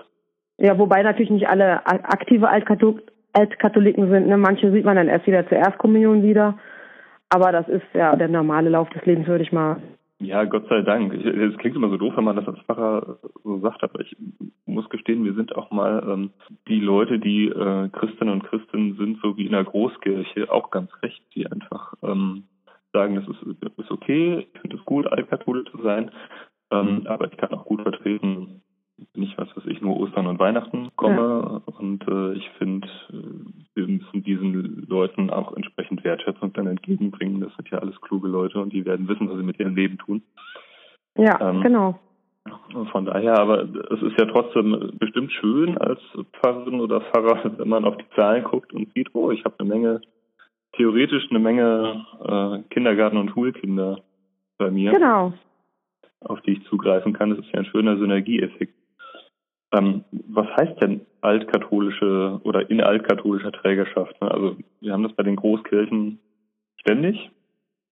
Ja, 0.57 0.78
wobei 0.78 1.01
natürlich 1.01 1.31
nicht 1.31 1.48
alle 1.48 1.86
aktive 1.88 2.48
Altkatholiken 2.50 4.10
sind. 4.10 4.28
Ne? 4.28 4.38
Manche 4.38 4.72
sieht 4.72 4.86
man 4.86 4.95
dann 4.95 5.07
erst 5.07 5.25
wieder 5.25 5.48
zur 5.48 5.57
Erstkommunion 5.57 6.22
wieder. 6.22 6.57
Aber 7.30 7.51
das 7.51 7.68
ist 7.69 7.86
ja 7.94 8.16
der 8.16 8.28
normale 8.28 8.69
Lauf 8.69 8.89
des 8.89 9.04
Lebens, 9.06 9.28
würde 9.28 9.44
ich 9.44 9.51
mal. 9.51 9.78
Ja, 10.19 10.44
Gott 10.44 10.68
sei 10.69 10.81
Dank. 10.84 11.13
Es 11.13 11.57
klingt 11.57 11.75
immer 11.75 11.89
so 11.89 11.98
doof, 11.98 12.13
wenn 12.16 12.25
man 12.25 12.36
das 12.36 12.48
als 12.48 12.60
Pfarrer 12.60 13.18
so 13.44 13.60
sagt, 13.62 13.84
aber 13.84 14.01
ich 14.01 14.16
muss 14.68 14.88
gestehen, 14.89 15.25
wir 15.25 15.34
sind 15.34 15.56
auch 15.56 15.72
mal 15.72 16.04
ähm, 16.07 16.30
die 16.68 16.80
Leute, 16.80 17.18
die 17.18 17.48
äh, 17.48 17.89
Christinnen 17.89 18.36
und 18.36 18.44
Christen 18.44 18.98
sind, 18.98 19.18
so 19.24 19.36
wie 19.38 19.48
in 19.48 19.54
der 19.54 19.63
Großkirche, 19.63 20.51
auch 20.51 20.69
ganz 20.69 20.92
recht, 21.01 21.24
die 21.34 21.48
einfach 21.48 21.95
ähm, 22.04 22.44
sagen, 22.94 23.16
das 23.16 23.28
ist, 23.28 23.42
ist 23.78 23.92
okay, 23.92 24.48
ich 24.54 24.60
finde 24.62 24.78
es 24.78 24.86
gut, 24.86 25.08
altkatholisch 25.08 25.70
zu 25.72 25.82
sein, 25.82 26.12
ähm, 26.72 27.00
mhm. 27.00 27.08
aber 27.08 27.32
ich 27.32 27.38
kann 27.38 27.54
auch 27.54 27.66
gut 27.66 27.82
vertreten, 27.82 28.62
nicht 29.16 29.38
was 29.38 29.50
weiß 29.56 29.66
ich, 29.66 29.82
nur 29.82 30.00
Ostern 30.00 30.28
und 30.28 30.40
Weihnachten 30.40 30.92
komme 30.96 31.62
ja. 31.66 31.74
und 31.80 32.08
äh, 32.08 32.34
ich 32.34 32.50
finde, 32.58 32.88
äh, 33.10 33.76
wir 33.76 33.88
müssen 33.88 34.24
diesen 34.24 34.86
Leuten 34.88 35.30
auch 35.30 35.56
entsprechend 35.56 36.04
Wertschätzung 36.04 36.54
dann 36.54 36.68
entgegenbringen. 36.68 37.42
Das 37.42 37.56
sind 37.56 37.70
ja 37.70 37.80
alles 37.80 38.00
kluge 38.02 38.28
Leute 38.28 38.60
und 38.60 38.74
die 38.74 38.86
werden 38.86 39.08
wissen, 39.08 39.30
was 39.30 39.38
sie 39.38 39.44
mit 39.44 39.60
ihrem 39.60 39.76
Leben 39.76 39.98
tun. 39.98 40.22
Ja, 41.18 41.50
ähm, 41.50 41.62
genau. 41.62 42.00
Von 42.92 43.06
daher, 43.06 43.38
aber 43.38 43.64
es 43.64 44.02
ist 44.02 44.20
ja 44.20 44.26
trotzdem 44.26 44.94
bestimmt 44.98 45.32
schön 45.32 45.78
als 45.78 46.00
Pfarrerin 46.34 46.80
oder 46.80 47.02
Pfarrer, 47.02 47.58
wenn 47.58 47.70
man 47.70 47.86
auf 47.86 47.98
die 47.98 48.10
Zahlen 48.16 48.44
guckt 48.44 48.74
und 48.74 48.92
sieht, 48.94 49.14
oh, 49.14 49.30
ich 49.30 49.46
habe 49.46 49.56
eine 49.60 49.70
Menge 49.70 50.02
theoretisch 50.74 51.28
eine 51.30 51.40
Menge 51.40 52.06
äh, 52.24 52.74
Kindergarten- 52.74 53.18
und 53.18 53.32
Schulkinder 53.32 54.02
bei 54.58 54.72
mir. 54.72 54.92
Genau. 54.92 55.34
Auf 56.22 56.42
die 56.42 56.54
ich 56.54 56.64
zugreifen 56.66 57.14
kann. 57.14 57.32
Das 57.32 57.40
ist 57.40 57.52
ja 57.52 57.60
ein 57.60 57.66
schöner 57.66 57.98
Synergieeffekt. 57.98 58.76
Ähm, 59.74 60.04
was 60.12 60.48
heißt 60.58 60.82
denn 60.82 61.02
altkatholische 61.22 62.40
oder 62.44 62.70
in 62.70 62.82
altkatholischer 62.82 63.52
Trägerschaft? 63.52 64.20
Ne? 64.22 64.30
Also 64.30 64.58
wir 64.82 64.94
haben 64.94 65.04
das 65.04 65.14
bei 65.14 65.24
den 65.24 65.38
Großkirchen 65.38 66.20
ständig. 66.78 67.32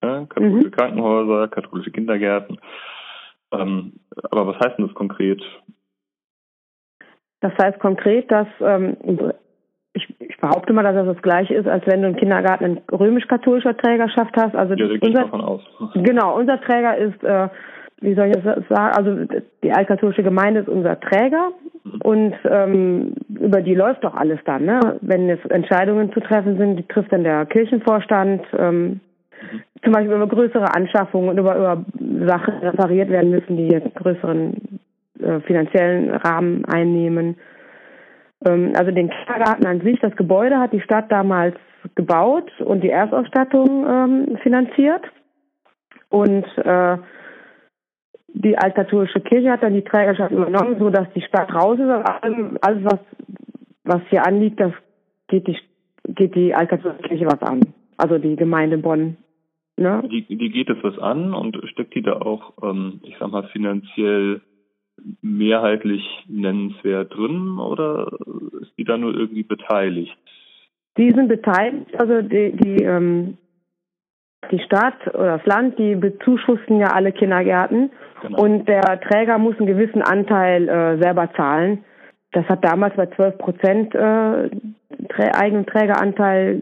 Ja? 0.02 0.26
Katholische 0.26 0.68
mhm. 0.68 0.72
Krankenhäuser, 0.72 1.48
katholische 1.48 1.90
Kindergärten. 1.90 2.58
Ähm, 3.52 3.94
aber 4.30 4.46
was 4.46 4.56
heißt 4.60 4.78
denn 4.78 4.86
das 4.86 4.94
konkret? 4.94 5.42
Das 7.40 7.52
heißt 7.58 7.80
konkret, 7.80 8.30
dass 8.30 8.46
ähm, 8.60 8.96
behaupte 10.40 10.72
mal, 10.72 10.82
dass 10.82 10.94
das 10.94 11.14
das 11.14 11.22
gleiche 11.22 11.54
ist, 11.54 11.68
als 11.68 11.86
wenn 11.86 12.02
du 12.02 12.08
im 12.08 12.16
Kindergarten 12.16 12.64
in 12.64 12.80
römisch-katholischer 12.92 13.76
Trägerschaft 13.76 14.34
hast. 14.36 14.54
Also 14.54 14.74
ja, 14.74 14.86
unser, 15.00 15.22
davon 15.22 15.40
aus. 15.40 15.62
Genau, 15.94 16.36
unser 16.36 16.60
Träger 16.60 16.96
ist, 16.96 17.22
äh, 17.22 17.48
wie 18.00 18.14
soll 18.14 18.28
ich 18.28 18.32
das 18.32 18.44
sagen, 18.68 18.96
also 18.96 19.42
die 19.62 19.72
altkatholische 19.72 20.22
Gemeinde 20.22 20.60
ist 20.60 20.68
unser 20.68 20.98
Träger 21.00 21.50
mhm. 21.84 22.00
und 22.02 22.34
ähm, 22.44 23.14
über 23.28 23.60
die 23.60 23.74
läuft 23.74 24.04
doch 24.04 24.14
alles 24.14 24.40
dann. 24.44 24.64
Ne? 24.64 24.98
Wenn 25.02 25.28
jetzt 25.28 25.50
Entscheidungen 25.50 26.12
zu 26.12 26.20
treffen 26.20 26.56
sind, 26.56 26.76
die 26.76 26.88
trifft 26.88 27.12
dann 27.12 27.24
der 27.24 27.46
Kirchenvorstand. 27.46 28.42
Ähm, 28.58 28.82
mhm. 28.82 29.00
Zum 29.82 29.92
Beispiel 29.92 30.14
über 30.14 30.26
größere 30.26 30.74
Anschaffungen 30.74 31.30
und 31.30 31.38
über, 31.38 31.56
über 31.56 31.84
Sachen 32.26 32.54
repariert 32.58 33.08
werden 33.08 33.30
müssen, 33.30 33.56
die 33.56 33.68
jetzt 33.68 33.94
größeren 33.94 34.80
äh, 35.20 35.40
finanziellen 35.40 36.10
Rahmen 36.10 36.64
einnehmen. 36.66 37.36
Ähm, 38.46 38.72
also 38.76 38.90
den 38.90 39.10
Kindergarten 39.10 39.66
an 39.66 39.80
sich, 39.80 39.98
das 40.00 40.16
Gebäude 40.16 40.58
hat 40.58 40.72
die 40.72 40.80
Stadt 40.80 41.10
damals 41.10 41.56
gebaut 41.94 42.50
und 42.60 42.82
die 42.82 42.90
Erstausstattung 42.90 43.86
ähm, 43.88 44.38
finanziert. 44.42 45.02
Und 46.08 46.44
äh, 46.58 46.98
die 48.34 48.56
altkatholische 48.58 49.20
Kirche 49.20 49.50
hat 49.50 49.62
dann 49.62 49.74
die 49.74 49.84
Trägerschaft 49.84 50.32
übernommen, 50.32 50.76
so 50.78 50.90
dass 50.90 51.12
die 51.14 51.22
Stadt 51.22 51.52
raus 51.52 51.78
ist. 51.78 51.88
Alles, 51.88 52.56
alles 52.62 52.84
was, 52.84 53.00
was 53.84 54.02
hier 54.08 54.26
anliegt, 54.26 54.60
das 54.60 54.72
geht 55.28 55.46
die, 55.46 55.56
geht 56.08 56.34
die 56.34 56.54
altkatholische 56.54 57.02
Kirche 57.02 57.26
was 57.26 57.42
an. 57.42 57.60
Also 57.96 58.18
die 58.18 58.36
Gemeinde 58.36 58.78
Bonn. 58.78 59.16
Ne? 59.76 60.02
Die, 60.10 60.26
die 60.26 60.50
geht 60.50 60.68
es 60.68 60.76
was 60.82 60.98
an 60.98 61.32
und 61.32 61.56
steckt 61.70 61.94
die 61.94 62.02
da 62.02 62.20
auch, 62.20 62.52
ähm, 62.62 63.00
ich 63.02 63.16
sag 63.18 63.30
mal, 63.30 63.44
finanziell 63.44 64.40
mehrheitlich 65.22 66.02
nennenswert 66.28 67.14
drin 67.14 67.58
oder 67.58 68.12
ist 68.60 68.72
die 68.78 68.84
da 68.84 68.96
nur 68.96 69.14
irgendwie 69.14 69.42
beteiligt? 69.42 70.16
Die 70.96 71.10
sind 71.10 71.28
beteiligt, 71.28 71.98
also 71.98 72.22
die, 72.22 72.52
die, 72.52 72.82
ähm, 72.82 73.38
die 74.50 74.60
Stadt 74.60 75.06
oder 75.14 75.38
das 75.38 75.46
Land, 75.46 75.78
die 75.78 75.94
bezuschussen 75.94 76.78
ja 76.80 76.88
alle 76.88 77.12
Kindergärten 77.12 77.90
genau. 78.22 78.42
und 78.42 78.66
der 78.66 79.00
Träger 79.00 79.38
muss 79.38 79.56
einen 79.58 79.66
gewissen 79.66 80.02
Anteil 80.02 80.68
äh, 80.68 80.98
selber 81.00 81.30
zahlen. 81.34 81.84
Das 82.32 82.44
hat 82.46 82.64
damals 82.64 82.94
bei 82.96 83.06
12 83.06 83.38
Prozent 83.38 83.94
äh, 83.94 84.50
Trä 85.08 85.30
eigenen 85.32 85.66
Trägeranteil 85.66 86.60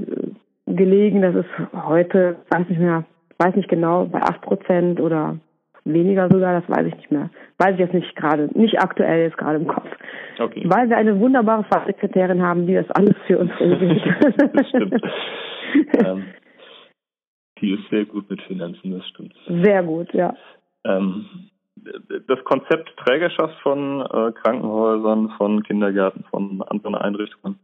äh, 0.66 0.72
gelegen. 0.74 1.22
Das 1.22 1.34
ist 1.34 1.48
heute, 1.74 2.36
weiß 2.50 2.68
nicht 2.68 2.80
mehr, 2.80 3.04
weiß 3.38 3.54
nicht 3.54 3.68
genau, 3.68 4.04
bei 4.06 4.20
8 4.22 4.40
Prozent 4.42 5.00
oder 5.00 5.38
weniger 5.92 6.28
sogar, 6.30 6.60
das 6.60 6.68
weiß 6.68 6.86
ich 6.86 6.96
nicht 6.96 7.10
mehr. 7.10 7.30
Weiß 7.58 7.74
ich 7.74 7.80
jetzt 7.80 7.94
nicht 7.94 8.14
gerade, 8.16 8.48
nicht 8.58 8.80
aktuell 8.80 9.22
jetzt 9.22 9.38
gerade 9.38 9.56
im 9.56 9.66
Kopf. 9.66 9.88
Okay. 10.38 10.62
Weil 10.66 10.88
wir 10.88 10.96
eine 10.96 11.18
wunderbare 11.18 11.64
Fachsekretärin 11.64 12.42
haben, 12.42 12.66
die 12.66 12.74
das 12.74 12.90
alles 12.90 13.14
für 13.26 13.38
uns 13.38 13.50
regelt. 13.58 14.02
das 14.54 14.68
stimmt. 14.68 15.02
ähm, 16.04 16.24
die 17.60 17.72
ist 17.72 17.88
sehr 17.90 18.04
gut 18.04 18.30
mit 18.30 18.40
Finanzen, 18.42 18.92
das 18.92 19.06
stimmt. 19.08 19.34
Sehr 19.48 19.82
gut, 19.82 20.12
ja. 20.14 20.34
Ähm, 20.84 21.26
das 22.26 22.42
Konzept 22.44 22.96
Trägerschaft 22.98 23.54
von 23.62 24.00
äh, 24.02 24.32
Krankenhäusern, 24.32 25.30
von 25.36 25.62
Kindergärten, 25.62 26.24
von 26.30 26.62
anderen 26.62 26.94
Einrichtungen, 26.94 27.58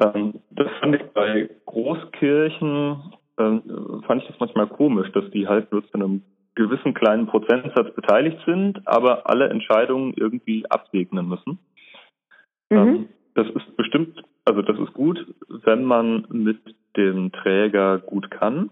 ähm, 0.00 0.40
das 0.50 0.68
fand 0.80 0.96
ich 0.96 1.02
bei 1.12 1.48
Großkirchen, 1.66 3.12
äh, 3.36 3.60
fand 4.06 4.22
ich 4.22 4.28
das 4.28 4.40
manchmal 4.40 4.66
komisch, 4.68 5.10
dass 5.12 5.30
die 5.30 5.46
halt 5.46 5.70
nur 5.72 5.86
zu 5.86 5.94
einem 5.94 6.22
gewissen 6.60 6.94
kleinen 6.94 7.26
Prozentsatz 7.26 7.94
beteiligt 7.94 8.38
sind, 8.44 8.86
aber 8.86 9.28
alle 9.28 9.48
Entscheidungen 9.48 10.12
irgendwie 10.16 10.64
absegnen 10.70 11.28
müssen. 11.28 11.58
Mhm. 12.68 12.78
Ähm, 12.78 13.08
das 13.34 13.46
ist 13.48 13.76
bestimmt, 13.76 14.22
also 14.44 14.60
das 14.62 14.78
ist 14.78 14.92
gut, 14.92 15.18
wenn 15.64 15.84
man 15.84 16.26
mit 16.30 16.58
dem 16.96 17.32
Träger 17.32 17.98
gut 17.98 18.30
kann. 18.30 18.70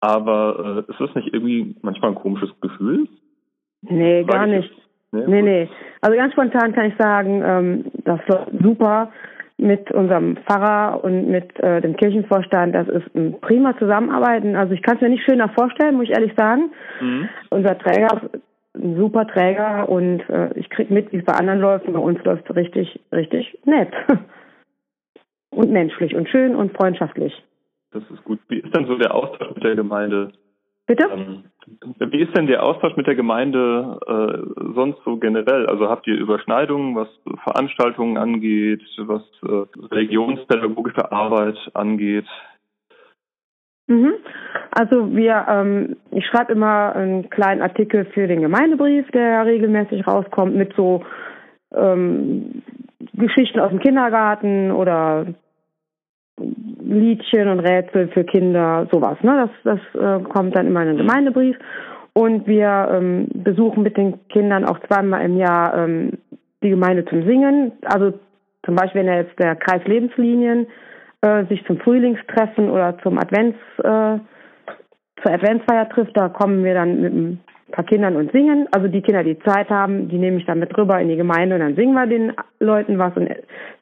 Aber 0.00 0.84
äh, 0.88 0.90
ist 0.90 1.00
das 1.00 1.14
nicht 1.14 1.32
irgendwie 1.32 1.76
manchmal 1.82 2.10
ein 2.10 2.16
komisches 2.16 2.50
Gefühl? 2.60 3.06
Nee, 3.82 4.24
gar 4.24 4.46
nicht. 4.46 4.70
Nee, 5.12 5.24
nee, 5.26 5.42
nee, 5.42 5.68
Also 6.00 6.16
ganz 6.16 6.32
spontan 6.32 6.72
kann 6.72 6.86
ich 6.86 6.96
sagen, 6.96 7.42
ähm, 7.44 7.84
das 8.04 8.20
läuft 8.28 8.50
super 8.62 9.12
mit 9.60 9.90
unserem 9.92 10.36
Pfarrer 10.38 11.04
und 11.04 11.28
mit 11.28 11.58
äh, 11.60 11.80
dem 11.80 11.96
Kirchenvorstand. 11.96 12.74
Das 12.74 12.88
ist 12.88 13.14
ein 13.14 13.40
prima 13.40 13.76
Zusammenarbeiten. 13.78 14.56
Also 14.56 14.72
ich 14.72 14.82
kann 14.82 14.96
es 14.96 15.02
mir 15.02 15.10
nicht 15.10 15.24
schöner 15.24 15.48
vorstellen, 15.50 15.96
muss 15.96 16.04
ich 16.04 16.14
ehrlich 16.14 16.32
sagen. 16.36 16.70
Mhm. 17.00 17.28
Unser 17.50 17.78
Träger 17.78 18.30
ein 18.74 18.96
super 18.96 19.26
Träger 19.26 19.88
und 19.88 20.20
äh, 20.28 20.52
ich 20.54 20.70
krieg 20.70 20.90
mit, 20.90 21.12
wie 21.12 21.18
es 21.18 21.24
bei 21.24 21.34
anderen 21.34 21.60
läuft 21.60 21.86
und 21.86 21.94
bei 21.94 22.00
uns 22.00 22.22
läuft 22.24 22.48
es 22.48 22.56
richtig, 22.56 23.00
richtig 23.12 23.58
nett. 23.64 23.92
und 25.50 25.70
menschlich 25.70 26.14
und 26.14 26.28
schön 26.28 26.54
und 26.54 26.76
freundschaftlich. 26.76 27.32
Das 27.92 28.02
ist 28.10 28.22
gut. 28.24 28.38
Wie 28.48 28.60
ist 28.60 28.74
denn 28.74 28.86
so 28.86 28.96
der 28.96 29.14
Austausch 29.14 29.54
mit 29.54 29.64
der 29.64 29.74
Gemeinde? 29.74 30.32
Bitte? 30.90 31.08
Ähm, 31.08 31.44
wie 32.10 32.20
ist 32.20 32.36
denn 32.36 32.48
der 32.48 32.64
Austausch 32.64 32.96
mit 32.96 33.06
der 33.06 33.14
Gemeinde 33.14 34.00
äh, 34.08 34.72
sonst 34.74 34.98
so 35.04 35.18
generell? 35.18 35.66
Also 35.66 35.88
habt 35.88 36.04
ihr 36.08 36.18
Überschneidungen, 36.18 36.96
was 36.96 37.06
Veranstaltungen 37.44 38.16
angeht, 38.16 38.82
was 38.98 39.22
äh, 39.44 39.66
religionspädagogische 39.94 41.12
Arbeit 41.12 41.56
angeht? 41.74 42.26
Mhm. 43.86 44.14
Also 44.72 45.14
wir, 45.14 45.46
ähm, 45.48 45.96
ich 46.10 46.26
schreibe 46.26 46.54
immer 46.54 46.96
einen 46.96 47.30
kleinen 47.30 47.62
Artikel 47.62 48.06
für 48.06 48.26
den 48.26 48.40
Gemeindebrief, 48.40 49.08
der 49.12 49.46
regelmäßig 49.46 50.04
rauskommt 50.08 50.56
mit 50.56 50.74
so 50.74 51.04
ähm, 51.72 52.64
Geschichten 53.14 53.60
aus 53.60 53.70
dem 53.70 53.78
Kindergarten 53.78 54.72
oder 54.72 55.26
Liedchen 56.82 57.48
und 57.48 57.60
Rätsel 57.60 58.08
für 58.08 58.24
Kinder, 58.24 58.86
sowas. 58.90 59.18
Ne? 59.22 59.48
Das, 59.64 59.78
das 59.94 60.02
äh, 60.02 60.22
kommt 60.24 60.56
dann 60.56 60.66
immer 60.66 60.82
in 60.82 60.88
den 60.88 60.98
Gemeindebrief. 60.98 61.56
Und 62.12 62.46
wir 62.46 62.88
ähm, 62.92 63.28
besuchen 63.32 63.82
mit 63.82 63.96
den 63.96 64.26
Kindern 64.28 64.64
auch 64.64 64.78
zweimal 64.88 65.24
im 65.24 65.36
Jahr 65.36 65.76
ähm, 65.76 66.18
die 66.62 66.70
Gemeinde 66.70 67.04
zum 67.04 67.24
Singen. 67.24 67.72
Also 67.84 68.12
zum 68.64 68.74
Beispiel, 68.74 69.04
wenn 69.04 69.14
jetzt 69.14 69.38
der 69.38 69.56
Kreis 69.56 69.82
Lebenslinien 69.86 70.66
äh, 71.22 71.44
sich 71.46 71.64
zum 71.66 71.78
Frühlingstreffen 71.78 72.70
oder 72.70 72.98
zum 73.02 73.18
Advents, 73.18 73.58
äh, 73.78 74.18
zur 75.22 75.32
Adventsfeier 75.32 75.88
trifft, 75.90 76.16
da 76.16 76.28
kommen 76.28 76.64
wir 76.64 76.74
dann 76.74 77.00
mit 77.00 77.12
ein 77.12 77.40
paar 77.70 77.84
Kindern 77.84 78.16
und 78.16 78.32
singen. 78.32 78.66
Also 78.72 78.88
die 78.88 79.02
Kinder, 79.02 79.22
die 79.22 79.38
Zeit 79.40 79.70
haben, 79.70 80.08
die 80.08 80.18
nehme 80.18 80.38
ich 80.38 80.46
dann 80.46 80.58
mit 80.58 80.76
rüber 80.76 81.00
in 81.00 81.08
die 81.08 81.16
Gemeinde 81.16 81.54
und 81.54 81.60
dann 81.60 81.76
singen 81.76 81.94
wir 81.94 82.06
den 82.06 82.32
Leuten 82.58 82.98
was 82.98 83.16
und 83.16 83.28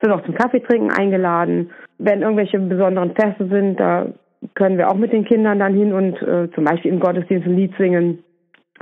sind 0.02 0.12
auch 0.12 0.24
zum 0.24 0.34
Kaffeetrinken 0.34 0.90
eingeladen. 0.90 1.70
Wenn 1.98 2.22
irgendwelche 2.22 2.58
besonderen 2.58 3.14
Feste 3.14 3.46
sind, 3.48 3.78
da 3.80 4.06
können 4.54 4.78
wir 4.78 4.88
auch 4.88 4.94
mit 4.96 5.12
den 5.12 5.24
Kindern 5.24 5.58
dann 5.58 5.74
hin 5.74 5.92
und 5.92 6.20
äh, 6.22 6.48
zum 6.54 6.64
Beispiel 6.64 6.92
im 6.92 7.00
Gottesdienst 7.00 7.46
ein 7.46 7.56
Lied 7.56 7.74
singen 7.76 8.22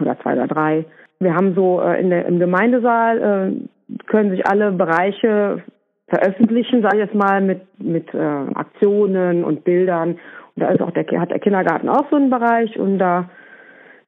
oder 0.01 0.19
zwei 0.21 0.35
oder 0.35 0.47
drei. 0.47 0.85
Wir 1.21 1.35
haben 1.35 1.55
so 1.55 1.81
äh, 1.81 2.01
in 2.01 2.11
der, 2.11 2.27
im 2.27 2.39
Gemeindesaal 2.39 3.19
äh, 3.19 3.97
können 4.07 4.31
sich 4.31 4.47
alle 4.47 4.73
Bereiche 4.73 5.63
veröffentlichen, 6.09 6.83
sage 6.83 6.97
ich 6.97 7.05
jetzt 7.05 7.15
mal, 7.15 7.41
mit, 7.41 7.63
mit 7.79 8.13
äh, 8.15 8.19
Aktionen 8.19 9.45
und 9.45 9.65
Bildern. 9.65 10.19
Und 10.55 10.63
da 10.63 10.69
ist 10.71 10.81
auch 10.81 10.91
der, 10.91 11.07
hat 11.21 11.31
der 11.31 11.39
Kindergarten 11.39 11.89
auch 11.89 12.09
so 12.11 12.17
einen 12.17 12.31
Bereich 12.31 12.79
und 12.79 12.99
da 12.99 13.29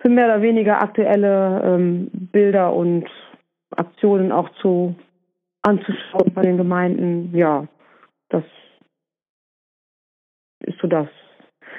sind 0.03 0.15
mehr 0.15 0.27
oder 0.27 0.43
weniger 0.43 0.81
aktuelle 0.81 1.63
ähm, 1.65 2.09
Bilder 2.13 2.73
und 2.73 3.07
Aktionen 3.77 4.33
auch 4.33 4.49
zu 4.61 4.95
anzuschauen 5.63 6.33
bei 6.35 6.43
den 6.43 6.57
Gemeinden. 6.57 7.31
Ja, 7.35 7.67
das 8.29 8.45
das. 10.89 11.09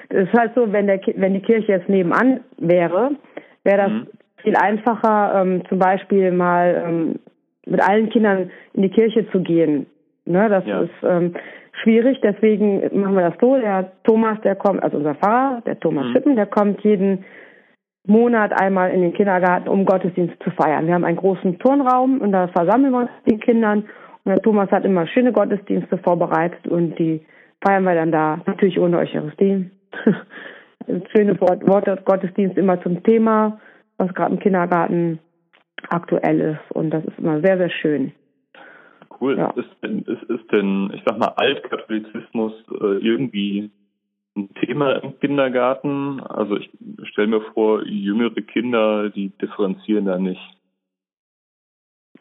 Es 0.09 0.27
ist 0.27 0.33
halt 0.33 0.53
so, 0.55 0.71
wenn 0.71 0.87
der 0.87 0.99
wenn 1.15 1.33
die 1.33 1.41
Kirche 1.41 1.71
jetzt 1.71 1.89
nebenan 1.89 2.41
wäre, 2.57 3.11
wäre 3.63 3.77
das 3.77 3.91
mhm. 3.91 4.07
viel 4.37 4.55
einfacher, 4.55 5.41
ähm, 5.41 5.63
zum 5.69 5.79
Beispiel 5.79 6.31
mal 6.31 6.83
ähm, 6.85 7.19
mit 7.65 7.81
allen 7.87 8.09
Kindern 8.09 8.49
in 8.73 8.81
die 8.81 8.89
Kirche 8.89 9.29
zu 9.31 9.41
gehen. 9.41 9.85
Ne, 10.25 10.49
das 10.49 10.65
ja. 10.65 10.81
ist 10.81 10.91
ähm, 11.03 11.33
schwierig, 11.81 12.19
deswegen 12.21 12.81
machen 12.99 13.15
wir 13.15 13.29
das 13.29 13.39
so. 13.39 13.57
Der 13.57 13.91
Thomas, 14.03 14.39
der 14.41 14.55
kommt, 14.55 14.83
also 14.83 14.97
unser 14.97 15.15
Pfarrer, 15.15 15.61
der 15.65 15.79
Thomas 15.79 16.07
mhm. 16.07 16.11
Schippen, 16.13 16.35
der 16.35 16.45
kommt 16.45 16.81
jeden 16.81 17.25
Monat 18.05 18.59
einmal 18.59 18.91
in 18.91 19.01
den 19.01 19.13
Kindergarten, 19.13 19.69
um 19.69 19.85
Gottesdienst 19.85 20.41
zu 20.43 20.51
feiern. 20.51 20.87
Wir 20.87 20.93
haben 20.93 21.05
einen 21.05 21.17
großen 21.17 21.59
Turnraum 21.59 22.21
und 22.21 22.31
da 22.31 22.47
versammeln 22.47 22.91
wir 22.91 22.99
uns 23.01 23.09
den 23.29 23.39
Kindern. 23.39 23.85
Und 24.23 24.33
der 24.33 24.41
Thomas 24.41 24.69
hat 24.71 24.85
immer 24.85 25.07
schöne 25.07 25.31
Gottesdienste 25.31 25.97
vorbereitet 25.99 26.67
und 26.67 26.97
die 26.97 27.21
feiern 27.61 27.83
wir 27.83 27.95
dann 27.95 28.11
da, 28.11 28.41
natürlich 28.45 28.79
ohne 28.79 28.97
Eucharistie. 28.97 29.69
Schöne 31.15 31.39
Worte 31.39 32.01
Gottesdienst 32.03 32.57
immer 32.57 32.81
zum 32.81 33.03
Thema, 33.03 33.59
was 33.97 34.13
gerade 34.13 34.33
im 34.33 34.39
Kindergarten 34.39 35.19
aktuell 35.89 36.39
ist. 36.39 36.71
Und 36.75 36.89
das 36.89 37.05
ist 37.05 37.19
immer 37.19 37.41
sehr, 37.41 37.57
sehr 37.57 37.69
schön 37.69 38.11
cool. 39.21 39.37
Ja. 39.37 39.49
Ist, 39.51 39.69
denn, 39.83 39.99
ist, 40.01 40.23
ist 40.23 40.51
denn, 40.51 40.91
ich 40.93 41.01
sag 41.05 41.17
mal, 41.17 41.33
Altkatholizismus 41.35 42.53
äh, 42.81 42.97
irgendwie 42.97 43.71
ein 44.35 44.53
Thema 44.55 45.03
im 45.03 45.19
Kindergarten? 45.19 46.21
Also 46.21 46.57
ich 46.57 46.69
stelle 47.09 47.27
mir 47.27 47.41
vor, 47.53 47.83
jüngere 47.85 48.41
Kinder, 48.41 49.09
die 49.09 49.29
differenzieren 49.29 50.05
da 50.05 50.17
nicht. 50.17 50.41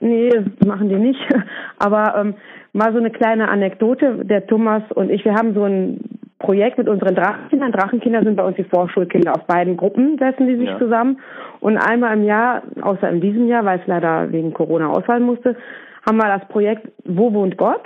Nee, 0.00 0.30
das 0.30 0.66
machen 0.66 0.88
die 0.88 0.96
nicht. 0.96 1.20
Aber 1.78 2.14
ähm, 2.18 2.34
mal 2.72 2.92
so 2.92 2.98
eine 2.98 3.10
kleine 3.10 3.48
Anekdote. 3.48 4.24
Der 4.24 4.46
Thomas 4.46 4.82
und 4.94 5.10
ich, 5.10 5.24
wir 5.24 5.34
haben 5.34 5.54
so 5.54 5.64
ein 5.64 6.00
Projekt 6.38 6.78
mit 6.78 6.88
unseren 6.88 7.14
Drachenkindern. 7.14 7.72
Drachenkinder 7.72 8.22
sind 8.22 8.36
bei 8.36 8.44
uns 8.44 8.56
die 8.56 8.64
Vorschulkinder. 8.64 9.32
Aus 9.32 9.46
beiden 9.46 9.76
Gruppen 9.76 10.18
setzen 10.18 10.46
die 10.46 10.56
sich 10.56 10.68
ja. 10.68 10.78
zusammen. 10.78 11.18
Und 11.60 11.76
einmal 11.76 12.16
im 12.16 12.24
Jahr, 12.24 12.62
außer 12.80 13.08
in 13.10 13.20
diesem 13.20 13.48
Jahr, 13.48 13.64
weil 13.64 13.80
es 13.80 13.86
leider 13.86 14.30
wegen 14.30 14.54
Corona 14.54 14.90
ausfallen 14.90 15.24
musste, 15.24 15.56
haben 16.06 16.18
wir 16.18 16.38
das 16.38 16.46
Projekt 16.48 16.88
Wo 17.04 17.32
wohnt 17.32 17.56
Gott? 17.56 17.82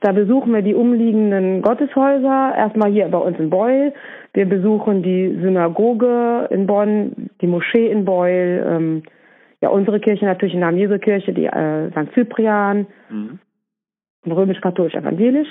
Da 0.00 0.12
besuchen 0.12 0.54
wir 0.54 0.62
die 0.62 0.74
umliegenden 0.74 1.60
Gotteshäuser, 1.60 2.54
erstmal 2.56 2.92
hier 2.92 3.08
bei 3.08 3.18
uns 3.18 3.36
in 3.40 3.50
Beul. 3.50 3.92
Wir 4.32 4.48
besuchen 4.48 5.02
die 5.02 5.36
Synagoge 5.42 6.46
in 6.50 6.68
Bonn, 6.68 7.30
die 7.40 7.48
Moschee 7.48 7.90
in 7.90 8.04
Beul, 8.04 8.64
ähm, 8.64 9.02
ja 9.62 9.68
unsere 9.70 10.00
Kirche 10.00 10.24
natürlich 10.24 10.54
in 10.54 10.76
Jesu 10.76 10.98
Kirche, 10.98 11.32
die 11.32 11.46
äh, 11.46 11.90
St. 11.90 12.12
Cyprian, 12.14 12.86
mhm. 13.10 13.38
römisch-katholisch-evangelisch. 14.26 15.48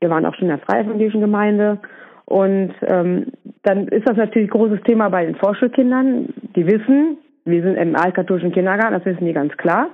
Wir 0.00 0.10
waren 0.10 0.26
auch 0.26 0.34
schon 0.34 0.48
in 0.48 0.56
der 0.56 0.66
Freievangelischen 0.66 1.20
Gemeinde. 1.20 1.78
Und 2.26 2.72
ähm, 2.82 3.26
dann 3.62 3.88
ist 3.88 4.08
das 4.08 4.16
natürlich 4.16 4.48
ein 4.48 4.58
großes 4.58 4.82
Thema 4.82 5.08
bei 5.08 5.26
den 5.26 5.34
Vorschulkindern. 5.34 6.32
Die 6.54 6.66
wissen, 6.66 7.18
wir 7.44 7.62
sind 7.62 7.76
im 7.76 7.96
altkatholischen 7.96 8.52
Kindergarten, 8.52 8.94
das 8.94 9.04
wissen 9.04 9.26
die 9.26 9.32
ganz 9.32 9.56
klar. 9.56 9.90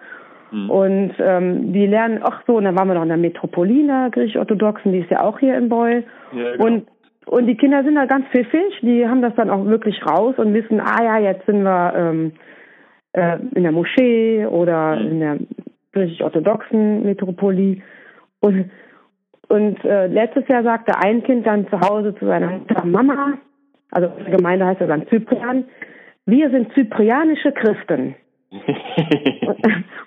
Mhm. 0.50 0.70
Und 0.70 1.14
ähm, 1.18 1.72
die 1.72 1.86
lernen, 1.86 2.20
ach 2.22 2.42
so, 2.46 2.56
und 2.56 2.64
dann 2.64 2.76
waren 2.76 2.88
wir 2.88 2.94
noch 2.94 3.02
in 3.02 3.08
der 3.08 3.16
Metropolina, 3.16 4.10
griechisch-orthodoxen, 4.10 4.92
die 4.92 4.98
ist 4.98 5.10
ja 5.10 5.22
auch 5.22 5.38
hier 5.38 5.56
in 5.56 5.68
Beul. 5.68 6.04
Ja, 6.32 6.52
genau. 6.52 6.64
Und 6.64 6.86
und 7.26 7.46
die 7.48 7.56
Kinder 7.56 7.82
sind 7.82 7.96
da 7.96 8.06
ganz 8.06 8.24
pfiffig, 8.28 8.78
die 8.82 9.06
haben 9.06 9.20
das 9.20 9.34
dann 9.34 9.50
auch 9.50 9.64
wirklich 9.66 10.00
raus 10.06 10.36
und 10.38 10.54
wissen, 10.54 10.80
ah 10.80 11.02
ja, 11.02 11.18
jetzt 11.18 11.44
sind 11.46 11.64
wir 11.64 11.92
ähm, 11.96 12.32
äh, 13.16 13.38
in 13.54 13.62
der 13.62 13.72
Moschee 13.72 14.46
oder 14.46 14.96
mhm. 14.96 15.10
in 15.10 15.20
der 15.20 15.38
griechisch-orthodoxen 15.92 17.02
Metropolie. 17.02 17.82
Und, 18.40 18.70
und 19.48 19.84
äh, 19.84 20.06
letztes 20.06 20.46
Jahr 20.48 20.62
sagte 20.62 20.92
ein 20.98 21.22
Kind 21.22 21.46
dann 21.46 21.66
zu 21.68 21.80
Hause 21.80 22.14
zu 22.16 22.26
seiner 22.26 22.50
Mutter, 22.50 22.84
Mama, 22.84 23.38
also 23.90 24.12
die 24.26 24.30
Gemeinde 24.30 24.66
heißt 24.66 24.80
ja 24.80 24.86
dann 24.86 25.06
Zyprian, 25.08 25.64
wir 26.26 26.50
sind 26.50 26.72
zyprianische 26.74 27.52
Christen. 27.52 28.14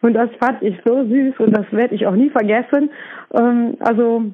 und 0.01 0.13
das 0.13 0.29
fand 0.39 0.61
ich 0.61 0.75
so 0.85 1.03
süß 1.03 1.39
und 1.39 1.51
das 1.51 1.65
werde 1.71 1.95
ich 1.95 2.05
auch 2.05 2.15
nie 2.15 2.29
vergessen. 2.29 2.89
Ähm, 3.33 3.75
also 3.79 4.25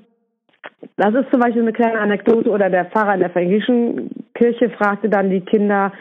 das 0.97 1.13
ist 1.13 1.31
zum 1.31 1.39
Beispiel 1.39 1.61
eine 1.61 1.73
kleine 1.73 1.99
Anekdote 1.99 2.49
oder 2.49 2.69
der 2.69 2.85
Pfarrer 2.85 3.13
in 3.13 3.21
der 3.21 3.31
evangelischen 3.31 4.09
Kirche 4.33 4.69
fragte 4.71 5.09
dann 5.09 5.29
die 5.29 5.41
Kinder, 5.41 5.91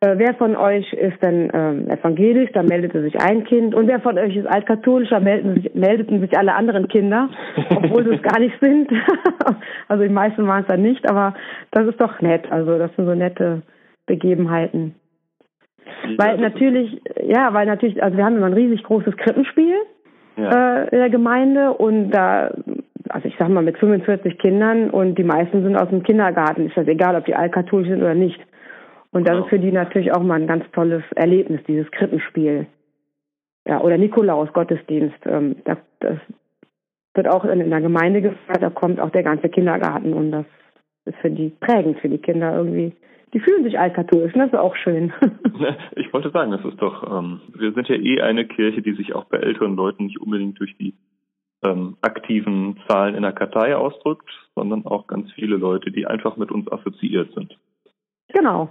äh, 0.00 0.14
wer 0.16 0.34
von 0.34 0.56
euch 0.56 0.92
ist 0.94 1.22
denn 1.22 1.50
ähm, 1.52 1.90
evangelisch, 1.90 2.50
da 2.52 2.62
meldete 2.62 3.02
sich 3.02 3.20
ein 3.20 3.44
Kind 3.44 3.74
und 3.74 3.86
wer 3.86 4.00
von 4.00 4.16
euch 4.18 4.34
ist 4.34 4.46
altkatholisch, 4.46 5.10
da 5.10 5.20
meldeten 5.20 5.54
sich, 5.54 5.74
meldeten 5.74 6.20
sich 6.20 6.36
alle 6.38 6.54
anderen 6.54 6.88
Kinder, 6.88 7.28
obwohl 7.70 8.04
sie 8.04 8.14
es 8.14 8.22
gar 8.22 8.40
nicht 8.40 8.54
sind. 8.60 8.90
also 9.88 10.02
die 10.02 10.08
meisten 10.08 10.46
waren 10.46 10.62
es 10.62 10.68
dann 10.68 10.82
nicht, 10.82 11.08
aber 11.08 11.34
das 11.70 11.86
ist 11.86 12.00
doch 12.00 12.20
nett. 12.22 12.50
Also 12.50 12.78
das 12.78 12.90
sind 12.96 13.06
so 13.06 13.14
nette 13.14 13.62
Begebenheiten. 14.06 14.94
Weil 16.16 16.38
natürlich, 16.38 17.00
ja, 17.22 17.52
weil 17.52 17.66
natürlich, 17.66 18.02
also 18.02 18.16
wir 18.16 18.24
haben 18.24 18.36
immer 18.36 18.46
ein 18.46 18.54
riesig 18.54 18.82
großes 18.84 19.16
Krippenspiel 19.16 19.74
ja. 20.36 20.82
äh, 20.82 20.88
in 20.90 20.98
der 20.98 21.10
Gemeinde 21.10 21.72
und 21.72 22.10
da, 22.10 22.52
also 23.10 23.28
ich 23.28 23.34
sag 23.38 23.48
mal 23.50 23.62
mit 23.62 23.76
45 23.76 24.38
Kindern 24.38 24.88
und 24.90 25.16
die 25.16 25.24
meisten 25.24 25.62
sind 25.62 25.76
aus 25.76 25.90
dem 25.90 26.02
Kindergarten, 26.02 26.66
ist 26.66 26.76
das 26.76 26.86
egal, 26.86 27.16
ob 27.16 27.26
die 27.26 27.34
altkatholisch 27.34 27.88
sind 27.88 28.00
oder 28.00 28.14
nicht. 28.14 28.40
Und 29.12 29.28
das 29.28 29.36
wow. 29.36 29.44
ist 29.44 29.50
für 29.50 29.58
die 29.58 29.72
natürlich 29.72 30.12
auch 30.12 30.22
mal 30.22 30.40
ein 30.40 30.46
ganz 30.46 30.64
tolles 30.72 31.02
Erlebnis, 31.16 31.60
dieses 31.66 31.90
Krippenspiel. 31.90 32.66
Ja, 33.66 33.80
oder 33.80 33.98
Nikolaus 33.98 34.52
Gottesdienst. 34.52 35.18
Ähm, 35.26 35.56
das, 35.64 35.78
das 36.00 36.18
wird 37.14 37.28
auch 37.28 37.44
in 37.44 37.70
der 37.70 37.80
Gemeinde 37.80 38.22
gefeiert, 38.22 38.62
da 38.62 38.70
kommt 38.70 39.00
auch 39.00 39.10
der 39.10 39.24
ganze 39.24 39.48
Kindergarten 39.48 40.12
und 40.12 40.30
das 40.30 40.46
ist 41.06 41.18
für 41.18 41.30
die 41.30 41.50
prägend 41.50 41.98
für 41.98 42.08
die 42.08 42.18
Kinder 42.18 42.56
irgendwie 42.56 42.94
die 43.32 43.40
fühlen 43.40 43.64
sich 43.64 43.78
altkatholisch, 43.78 44.32
das 44.32 44.48
ist 44.48 44.58
auch 44.58 44.76
schön. 44.76 45.12
Ich 45.94 46.10
wollte 46.14 46.30
sagen, 46.30 46.52
das 46.52 46.64
ist 46.64 46.80
doch, 46.80 47.04
ähm, 47.18 47.42
wir 47.54 47.72
sind 47.72 47.86
ja 47.88 47.94
eh 47.94 48.22
eine 48.22 48.46
Kirche, 48.46 48.80
die 48.80 48.94
sich 48.94 49.14
auch 49.14 49.24
bei 49.24 49.36
älteren 49.36 49.76
Leuten 49.76 50.06
nicht 50.06 50.18
unbedingt 50.18 50.58
durch 50.58 50.74
die 50.78 50.94
ähm, 51.62 51.98
aktiven 52.00 52.78
Zahlen 52.88 53.14
in 53.14 53.22
der 53.22 53.32
Kartei 53.32 53.76
ausdrückt, 53.76 54.30
sondern 54.54 54.86
auch 54.86 55.06
ganz 55.06 55.30
viele 55.32 55.56
Leute, 55.56 55.90
die 55.90 56.06
einfach 56.06 56.38
mit 56.38 56.50
uns 56.50 56.72
assoziiert 56.72 57.34
sind. 57.34 57.58
Genau. 58.32 58.70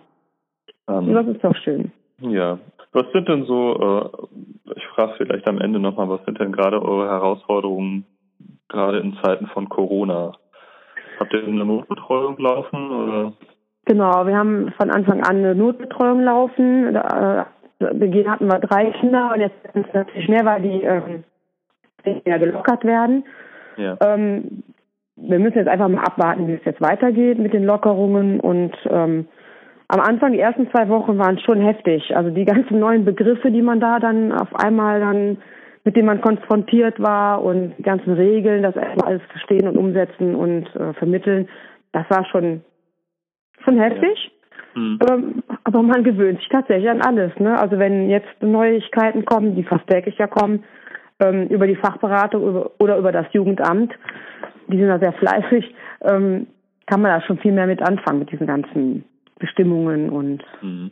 Ähm, 0.90 1.14
das 1.14 1.28
ist 1.28 1.44
doch 1.44 1.56
schön. 1.58 1.92
Ja. 2.20 2.60
Was 2.92 3.06
sind 3.14 3.30
denn 3.30 3.46
so, 3.46 3.76
äh, 3.76 4.74
ich 4.76 4.86
frage 4.88 5.14
vielleicht 5.18 5.48
am 5.48 5.62
Ende 5.62 5.80
nochmal, 5.80 6.10
was 6.10 6.26
sind 6.26 6.40
denn 6.40 6.52
gerade 6.52 6.82
eure 6.82 7.08
Herausforderungen, 7.08 8.06
gerade 8.68 9.00
in 9.00 9.16
Zeiten 9.22 9.48
von 9.48 9.70
Corona? 9.70 10.32
Habt 11.20 11.34
ihr 11.34 11.44
eine 11.44 11.66
Notbetreuung 11.66 12.38
laufen 12.40 12.92
oder? 12.92 13.34
Genau, 13.86 14.26
wir 14.26 14.38
haben 14.38 14.72
von 14.78 14.90
Anfang 14.90 15.22
an 15.24 15.38
eine 15.38 15.56
Notbetreuung 15.56 16.22
laufen. 16.22 16.94
Da, 16.94 17.48
äh, 17.80 17.94
Beginn 17.94 18.30
hatten 18.30 18.48
wir 18.48 18.60
drei 18.60 18.92
Kinder 18.92 19.32
und 19.34 19.42
jetzt 19.42 19.56
sind 19.74 19.88
es 19.88 19.94
natürlich 19.94 20.28
mehr, 20.28 20.46
weil 20.46 20.62
die 20.62 20.84
ähm, 20.84 21.24
ja 22.26 22.38
gelockert 22.38 22.84
werden. 22.84 23.24
Ja. 23.78 23.98
Ähm, 24.02 24.64
wir 25.16 25.40
müssen 25.40 25.58
jetzt 25.58 25.68
einfach 25.68 25.88
mal 25.88 26.04
abwarten, 26.04 26.48
wie 26.48 26.54
es 26.54 26.66
jetzt 26.66 26.82
weitergeht 26.82 27.40
mit 27.40 27.54
den 27.54 27.66
Lockerungen 27.66 28.40
und 28.40 28.74
ähm, 28.90 29.28
am 29.90 30.00
Anfang, 30.00 30.34
die 30.34 30.40
ersten 30.40 30.70
zwei 30.72 30.88
Wochen 30.88 31.18
waren 31.18 31.40
schon 31.40 31.62
heftig. 31.62 32.16
Also 32.16 32.30
die 32.30 32.46
ganzen 32.46 32.80
neuen 32.80 33.06
Begriffe, 33.06 33.52
die 33.52 33.64
man 33.64 33.80
da 33.80 34.00
dann 34.00 34.32
auf 34.32 34.56
einmal 34.56 35.00
dann, 35.00 35.38
mit 35.84 35.96
denen 35.96 36.06
man 36.06 36.22
konfrontiert 36.22 37.00
war 37.00 37.44
und 37.44 37.74
die 37.78 37.84
ganzen 37.84 38.14
Regeln, 38.14 38.62
das 38.62 38.76
erstmal 38.76 39.08
alles 39.08 39.22
verstehen 39.30 39.68
und 39.68 39.78
umsetzen 39.78 40.36
und 40.36 40.68
äh, 40.76 40.94
vermitteln, 40.94 41.50
das 41.92 42.06
war 42.10 42.24
schon 42.26 42.62
schon 43.64 43.80
heftig. 43.80 44.32
Ja. 44.76 44.82
Mhm. 44.82 45.00
Ähm, 45.10 45.44
aber 45.64 45.82
man 45.82 46.04
gewöhnt 46.04 46.40
sich 46.40 46.50
tatsächlich 46.50 46.90
an 46.90 47.02
alles. 47.02 47.32
Ne? 47.40 47.60
Also 47.60 47.80
wenn 47.80 48.10
jetzt 48.10 48.42
Neuigkeiten 48.42 49.26
kommen, 49.26 49.56
die 49.56 49.64
fast 49.64 49.88
täglich 49.88 50.18
ja 50.20 50.28
kommen, 50.28 50.64
ähm, 51.20 51.48
über 51.48 51.66
die 51.66 51.76
Fachberatung 51.76 52.48
über, 52.48 52.72
oder 52.78 52.98
über 52.98 53.12
das 53.12 53.26
Jugendamt, 53.32 53.92
die 54.68 54.78
sind 54.78 54.88
da 54.88 55.00
sehr 55.00 55.14
fleißig, 55.14 55.74
ähm, 56.02 56.46
kann 56.86 57.02
man 57.02 57.12
da 57.12 57.22
schon 57.26 57.40
viel 57.40 57.52
mehr 57.52 57.66
mit 57.68 57.82
anfangen, 57.82 58.20
mit 58.20 58.32
diesen 58.32 58.46
ganzen 58.46 59.04
Bestimmungen 59.40 60.10
und 60.10 60.44
mhm. 60.62 60.92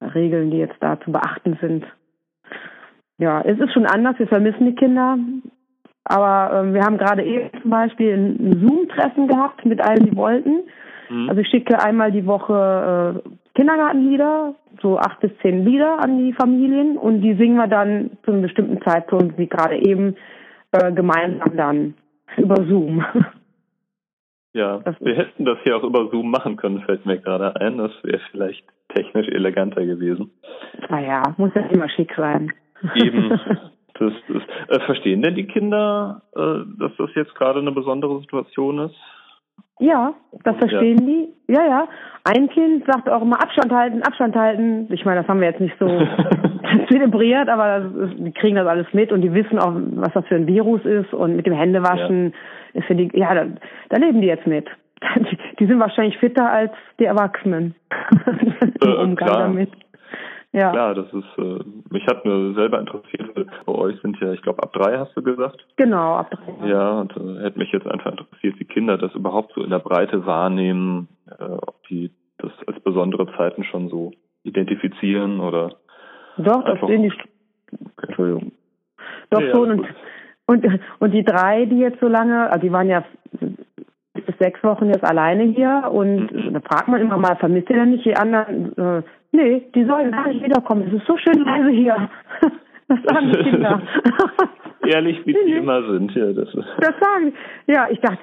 Regeln, 0.00 0.50
die 0.50 0.58
jetzt 0.58 0.76
da 0.80 1.00
zu 1.00 1.12
beachten 1.12 1.58
sind. 1.60 1.84
Ja, 3.18 3.40
es 3.42 3.58
ist 3.58 3.72
schon 3.72 3.86
anders, 3.86 4.18
wir 4.18 4.26
vermissen 4.26 4.66
die 4.66 4.74
Kinder. 4.74 5.18
Aber 6.04 6.58
ähm, 6.58 6.74
wir 6.74 6.82
haben 6.82 6.98
gerade 6.98 7.22
eben 7.22 7.50
zum 7.60 7.70
Beispiel 7.70 8.12
ein 8.12 8.60
Zoom-Treffen 8.60 9.28
gehabt 9.28 9.64
mit 9.64 9.80
allen, 9.80 10.04
die 10.04 10.16
wollten. 10.16 10.62
Mhm. 11.08 11.28
Also 11.28 11.40
ich 11.40 11.48
schicke 11.48 11.80
einmal 11.80 12.10
die 12.10 12.26
Woche 12.26 13.22
äh, 13.24 13.28
Kindergartenlieder, 13.54 14.54
so 14.80 14.98
acht 14.98 15.20
bis 15.20 15.30
zehn 15.42 15.64
Lieder 15.64 16.02
an 16.02 16.18
die 16.18 16.32
Familien 16.32 16.96
und 16.96 17.20
die 17.20 17.34
singen 17.34 17.56
wir 17.56 17.68
dann 17.68 18.10
zu 18.24 18.32
einem 18.32 18.42
bestimmten 18.42 18.82
Zeitpunkt, 18.82 19.38
wie 19.38 19.46
gerade 19.46 19.76
eben, 19.76 20.16
äh, 20.72 20.92
gemeinsam 20.92 21.56
dann 21.56 21.94
über 22.36 22.56
Zoom. 22.66 23.04
Ja, 24.54 24.78
das 24.78 24.96
wir 25.00 25.14
hätten 25.16 25.44
das 25.44 25.58
hier 25.62 25.76
auch 25.76 25.82
über 25.82 26.08
Zoom 26.10 26.30
machen 26.30 26.56
können, 26.56 26.82
fällt 26.82 27.06
mir 27.06 27.18
gerade 27.18 27.58
ein. 27.60 27.78
Das 27.78 27.92
wäre 28.02 28.20
vielleicht 28.30 28.64
technisch 28.88 29.28
eleganter 29.28 29.84
gewesen. 29.86 30.30
Naja, 30.90 31.22
muss 31.38 31.54
ja 31.54 31.62
immer 31.62 31.88
schick 31.88 32.12
sein. 32.16 32.52
Eben. 32.94 33.40
Das, 33.98 34.12
das, 34.26 34.42
äh, 34.68 34.84
verstehen 34.86 35.20
denn 35.20 35.34
die 35.34 35.46
Kinder, 35.46 36.22
äh, 36.34 36.64
dass 36.78 36.92
das 36.96 37.10
jetzt 37.14 37.34
gerade 37.34 37.60
eine 37.60 37.72
besondere 37.72 38.18
Situation 38.20 38.78
ist? 38.78 38.96
Ja, 39.82 40.14
das 40.44 40.56
verstehen 40.58 40.98
ja. 40.98 41.06
die. 41.06 41.28
Ja, 41.52 41.66
ja. 41.66 41.88
Ein 42.24 42.48
Kind 42.48 42.84
sagt 42.86 43.08
auch 43.08 43.22
immer 43.22 43.42
Abstand 43.42 43.72
halten, 43.72 44.02
Abstand 44.02 44.36
halten. 44.36 44.86
Ich 44.92 45.04
meine, 45.04 45.20
das 45.20 45.28
haben 45.28 45.40
wir 45.40 45.48
jetzt 45.48 45.60
nicht 45.60 45.74
so 45.80 45.86
zelebriert, 46.88 47.48
aber 47.48 47.78
ist, 47.78 48.18
die 48.18 48.32
kriegen 48.32 48.54
das 48.54 48.66
alles 48.66 48.86
mit 48.92 49.10
und 49.10 49.22
die 49.22 49.34
wissen 49.34 49.58
auch, 49.58 49.74
was 49.96 50.12
das 50.12 50.24
für 50.26 50.36
ein 50.36 50.46
Virus 50.46 50.84
ist 50.84 51.12
und 51.12 51.34
mit 51.34 51.46
dem 51.46 51.54
Händewaschen 51.54 52.32
ja. 52.32 52.80
ist 52.80 52.86
für 52.86 52.94
die, 52.94 53.10
ja, 53.12 53.34
da, 53.34 53.46
da 53.88 53.96
leben 53.96 54.20
die 54.20 54.28
jetzt 54.28 54.46
mit. 54.46 54.68
Die, 55.16 55.38
die 55.58 55.66
sind 55.66 55.80
wahrscheinlich 55.80 56.16
fitter 56.18 56.48
als 56.48 56.70
die 57.00 57.06
Erwachsenen 57.06 57.74
im 58.40 58.54
äh, 58.80 58.94
Umgang 58.94 59.16
klar. 59.16 59.38
damit. 59.48 59.68
Ja. 60.52 60.70
Klar, 60.70 60.94
das 60.94 61.06
ist, 61.06 61.38
äh, 61.38 61.60
mich 61.90 62.06
hat 62.06 62.26
nur 62.26 62.52
selber 62.54 62.78
interessiert, 62.78 63.34
weil 63.34 63.46
bei 63.64 63.72
euch 63.72 63.98
sind 64.02 64.20
ja, 64.20 64.32
ich 64.32 64.42
glaube, 64.42 64.62
ab 64.62 64.72
drei 64.74 64.98
hast 64.98 65.16
du 65.16 65.22
gesagt. 65.22 65.66
Genau, 65.76 66.16
ab 66.16 66.30
drei. 66.30 66.68
Ja, 66.68 67.00
und 67.00 67.16
äh, 67.16 67.42
hätte 67.42 67.58
mich 67.58 67.72
jetzt 67.72 67.86
einfach 67.86 68.10
interessiert, 68.10 68.60
wie 68.60 68.66
Kinder 68.66 68.98
das 68.98 69.14
überhaupt 69.14 69.54
so 69.54 69.62
in 69.62 69.70
der 69.70 69.78
Breite 69.78 70.26
wahrnehmen, 70.26 71.08
äh, 71.38 71.44
ob 71.44 71.82
die 71.88 72.10
das 72.36 72.52
als 72.66 72.78
besondere 72.80 73.26
Zeiten 73.36 73.64
schon 73.64 73.88
so 73.88 74.12
identifizieren 74.42 75.40
oder. 75.40 75.76
Doch, 76.36 76.64
das 76.64 76.78
sehen 76.86 77.02
die. 77.02 77.12
Entschuldigung. 78.02 78.52
Doch 79.30 79.40
ja, 79.40 79.52
schon. 79.52 79.70
Und, 79.70 79.86
und, 80.46 80.80
und 80.98 81.10
die 81.12 81.24
drei, 81.24 81.64
die 81.64 81.78
jetzt 81.78 82.00
so 82.00 82.08
lange, 82.08 82.50
also 82.50 82.60
die 82.60 82.72
waren 82.72 82.90
ja 82.90 83.04
bis 83.40 84.36
sechs 84.38 84.62
Wochen 84.62 84.88
jetzt 84.88 85.04
alleine 85.04 85.44
hier 85.44 85.88
und 85.90 86.30
mhm. 86.30 86.52
da 86.52 86.60
fragt 86.60 86.88
man 86.88 87.00
immer 87.00 87.16
mal, 87.16 87.36
vermisst 87.36 87.70
ihr 87.70 87.76
denn 87.76 87.92
nicht 87.92 88.04
die 88.04 88.16
anderen? 88.16 88.76
Äh, 88.76 89.02
nee, 89.32 89.62
die 89.74 89.84
sollen 89.84 90.12
gar 90.12 90.28
nicht 90.28 90.42
wiederkommen. 90.42 90.88
Es 90.88 90.94
ist 90.94 91.06
so 91.06 91.16
schön 91.16 91.44
leise 91.44 91.70
hier. 91.70 92.10
Das 92.88 92.98
sagen 93.04 93.32
die 93.32 93.50
Kinder. 93.50 93.80
Ehrlich, 94.86 95.24
wie 95.24 95.32
die 95.32 95.52
immer 95.52 95.82
sind. 95.90 96.14
Ja, 96.14 96.30
das, 96.32 96.48
das 96.52 96.94
sagen 97.00 97.32
Ja, 97.66 97.88
ich 97.88 97.98
dachte, 98.00 98.18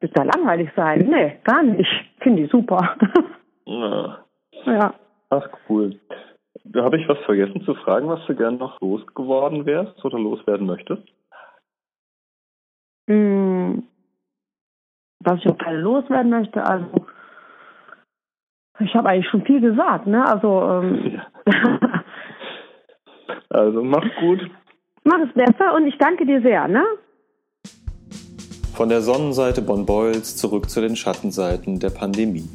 wird 0.00 0.16
da 0.16 0.22
langweilig 0.22 0.70
sein? 0.76 1.08
Nee, 1.10 1.38
gar 1.42 1.62
nicht. 1.64 1.90
Finde 2.20 2.42
ich 2.42 2.50
super. 2.50 2.96
Ja. 3.64 4.18
ja. 4.66 4.94
Ach, 5.30 5.48
cool. 5.68 5.98
Da 6.64 6.84
habe 6.84 6.98
ich 6.98 7.08
was 7.08 7.18
vergessen 7.20 7.62
zu 7.62 7.74
fragen, 7.74 8.08
was 8.08 8.24
du 8.26 8.36
gern 8.36 8.58
noch 8.58 8.80
losgeworden 8.80 9.66
wärst 9.66 10.04
oder 10.04 10.18
loswerden 10.18 10.66
möchtest? 10.66 11.02
Hm, 13.08 13.82
was 15.20 15.40
ich 15.40 15.48
auch 15.48 15.58
gerne 15.58 15.80
loswerden 15.80 16.30
möchte, 16.30 16.64
also 16.64 17.06
ich 18.84 18.94
habe 18.94 19.08
eigentlich 19.08 19.28
schon 19.28 19.44
viel 19.44 19.60
gesagt, 19.60 20.06
ne? 20.06 20.24
Also, 20.26 20.62
ähm, 20.62 21.20
ja. 21.46 22.04
also 23.50 23.82
mach's 23.82 24.10
gut. 24.20 24.40
Mach 25.04 25.18
es 25.26 25.32
besser 25.34 25.74
und 25.74 25.86
ich 25.86 25.98
danke 25.98 26.26
dir 26.26 26.40
sehr, 26.42 26.68
ne? 26.68 26.84
Von 28.74 28.88
der 28.88 29.02
Sonnenseite 29.02 29.62
Bonn-Beuels 29.62 30.36
zurück 30.36 30.70
zu 30.70 30.80
den 30.80 30.96
Schattenseiten 30.96 31.78
der 31.78 31.90
Pandemie. 31.90 32.48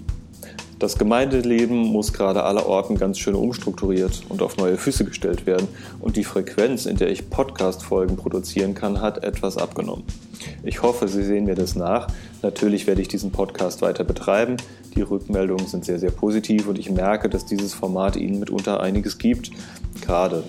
Das 0.80 1.00
Gemeindeleben 1.00 1.76
muss 1.76 2.14
gerade 2.14 2.44
allerorten 2.44 2.98
ganz 2.98 3.18
schön 3.18 3.34
umstrukturiert 3.34 4.22
und 4.30 4.44
auf 4.44 4.58
neue 4.58 4.78
Füße 4.78 5.06
gestellt 5.06 5.48
werden 5.48 5.68
und 6.00 6.18
die 6.18 6.24
Frequenz, 6.24 6.86
in 6.86 6.98
der 6.98 7.10
ich 7.10 7.32
Podcast-Folgen 7.32 8.16
produzieren 8.16 8.76
kann, 8.76 9.02
hat 9.02 9.24
etwas 9.24 9.58
abgenommen. 9.58 10.04
Ich 10.64 10.84
hoffe, 10.84 11.08
Sie 11.08 11.24
sehen 11.24 11.46
mir 11.46 11.56
das 11.56 11.76
nach. 11.76 12.08
Natürlich 12.44 12.86
werde 12.86 13.02
ich 13.02 13.08
diesen 13.08 13.32
Podcast 13.32 13.82
weiter 13.82 14.04
betreiben. 14.04 14.58
Die 14.98 15.04
Rückmeldungen 15.04 15.68
sind 15.68 15.86
sehr, 15.86 16.00
sehr 16.00 16.10
positiv 16.10 16.68
und 16.68 16.80
ich 16.80 16.90
merke, 16.90 17.30
dass 17.30 17.46
dieses 17.46 17.76
Format 17.76 18.16
Ihnen 18.16 18.40
mitunter 18.40 18.82
einiges 18.82 19.20
gibt. 19.20 19.52
Gerade 20.02 20.44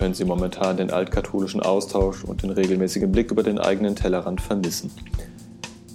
wenn 0.00 0.12
Sie 0.12 0.24
momentan 0.24 0.76
den 0.76 0.90
altkatholischen 0.90 1.60
Austausch 1.60 2.24
und 2.24 2.42
den 2.42 2.50
regelmäßigen 2.50 3.12
Blick 3.12 3.30
über 3.30 3.44
den 3.44 3.60
eigenen 3.60 3.94
Tellerrand 3.94 4.40
vermissen. 4.40 4.90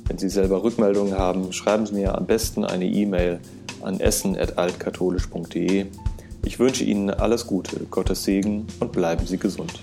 Wenn 0.06 0.17
Sie 0.17 0.30
selber 0.30 0.63
Rückmeldungen 0.63 1.17
haben, 1.17 1.52
schreiben 1.52 1.86
Sie 1.86 1.96
mir 1.96 2.17
am 2.17 2.26
besten 2.26 2.63
eine 2.63 2.86
E-Mail 2.86 3.41
an 3.82 4.00
essen.altkatholisch.de. 4.00 5.88
Ich 6.46 6.60
wünsche 6.60 6.86
Ihnen 6.86 7.10
alles 7.10 7.46
Gute, 7.46 7.88
Gottes 7.91 8.24
Segen 8.24 8.67
und 8.80 8.93
bleiben 8.93 9.28
Sie 9.28 9.38
gesund. 9.38 9.82